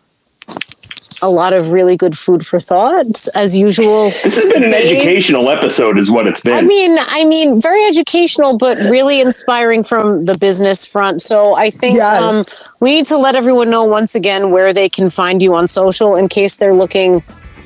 [1.22, 3.06] a lot of really good food for thought,
[3.36, 4.06] as usual.
[4.06, 4.96] this has been an Dave?
[4.96, 6.52] educational episode, is what it's been.
[6.54, 11.22] I mean, I mean, very educational, but really inspiring from the business front.
[11.22, 12.66] So I think Yes.
[12.66, 15.68] um, we need to let everyone know once again where they can find you on
[15.68, 17.22] social in case they're looking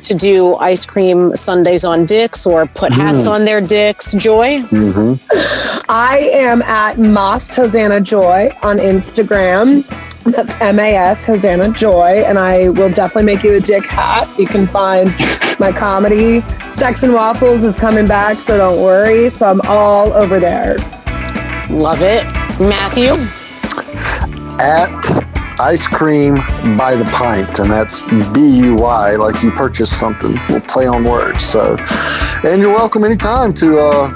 [0.06, 4.12] to do ice cream sundaes on dicks or put hats on their dicks.
[4.12, 4.60] Joy.
[4.62, 5.84] Mm-hmm.
[5.88, 9.84] I am at Moss Hosanna Joy on Instagram.
[10.24, 14.28] That's M A S Hosanna Joy, and I will definitely make you a dick hat.
[14.38, 15.14] You can find
[15.60, 16.44] my comedy.
[16.68, 19.30] Sex and Waffles is coming back, so don't worry.
[19.30, 20.78] So I'm all over there.
[21.70, 22.24] Love it.
[22.58, 23.12] Matthew.
[24.58, 25.25] At
[25.58, 26.36] ice cream
[26.76, 28.00] by the pint, and that's
[28.32, 30.38] B U Y, like you purchase something.
[30.48, 31.44] We'll play on words.
[31.44, 31.76] So,
[32.44, 34.10] and you're welcome anytime to, uh,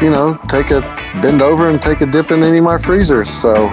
[0.00, 0.80] you know, take a
[1.22, 3.28] bend over and take a dip in any of my freezers.
[3.28, 3.68] So,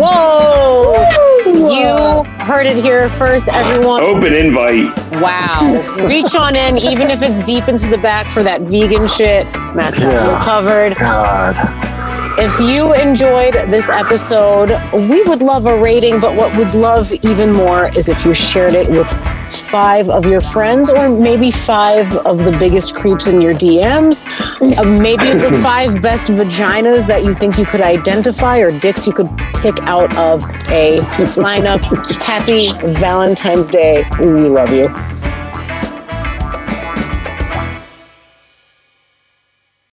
[0.00, 1.06] Whoa!
[1.46, 4.02] You heard it here first, everyone.
[4.02, 4.96] Open invite.
[5.20, 5.82] Wow.
[6.06, 9.44] Reach on in, even if it's deep into the back for that vegan shit.
[9.74, 10.38] Matt's got Yeah.
[10.38, 10.96] you covered.
[10.96, 11.56] God,
[12.40, 17.52] If you enjoyed this episode, we would love a rating, but what we'd love even
[17.52, 19.10] more is if you shared it with
[19.50, 24.24] five of your friends or maybe five of the biggest creeps in your DMs.
[24.60, 29.12] Uh, maybe the five best vaginas that you think you could identify or dicks you
[29.12, 30.98] could pick out of a
[31.34, 31.82] lineup.
[32.22, 32.68] Happy
[33.00, 34.04] Valentine's Day.
[34.20, 34.86] We love you.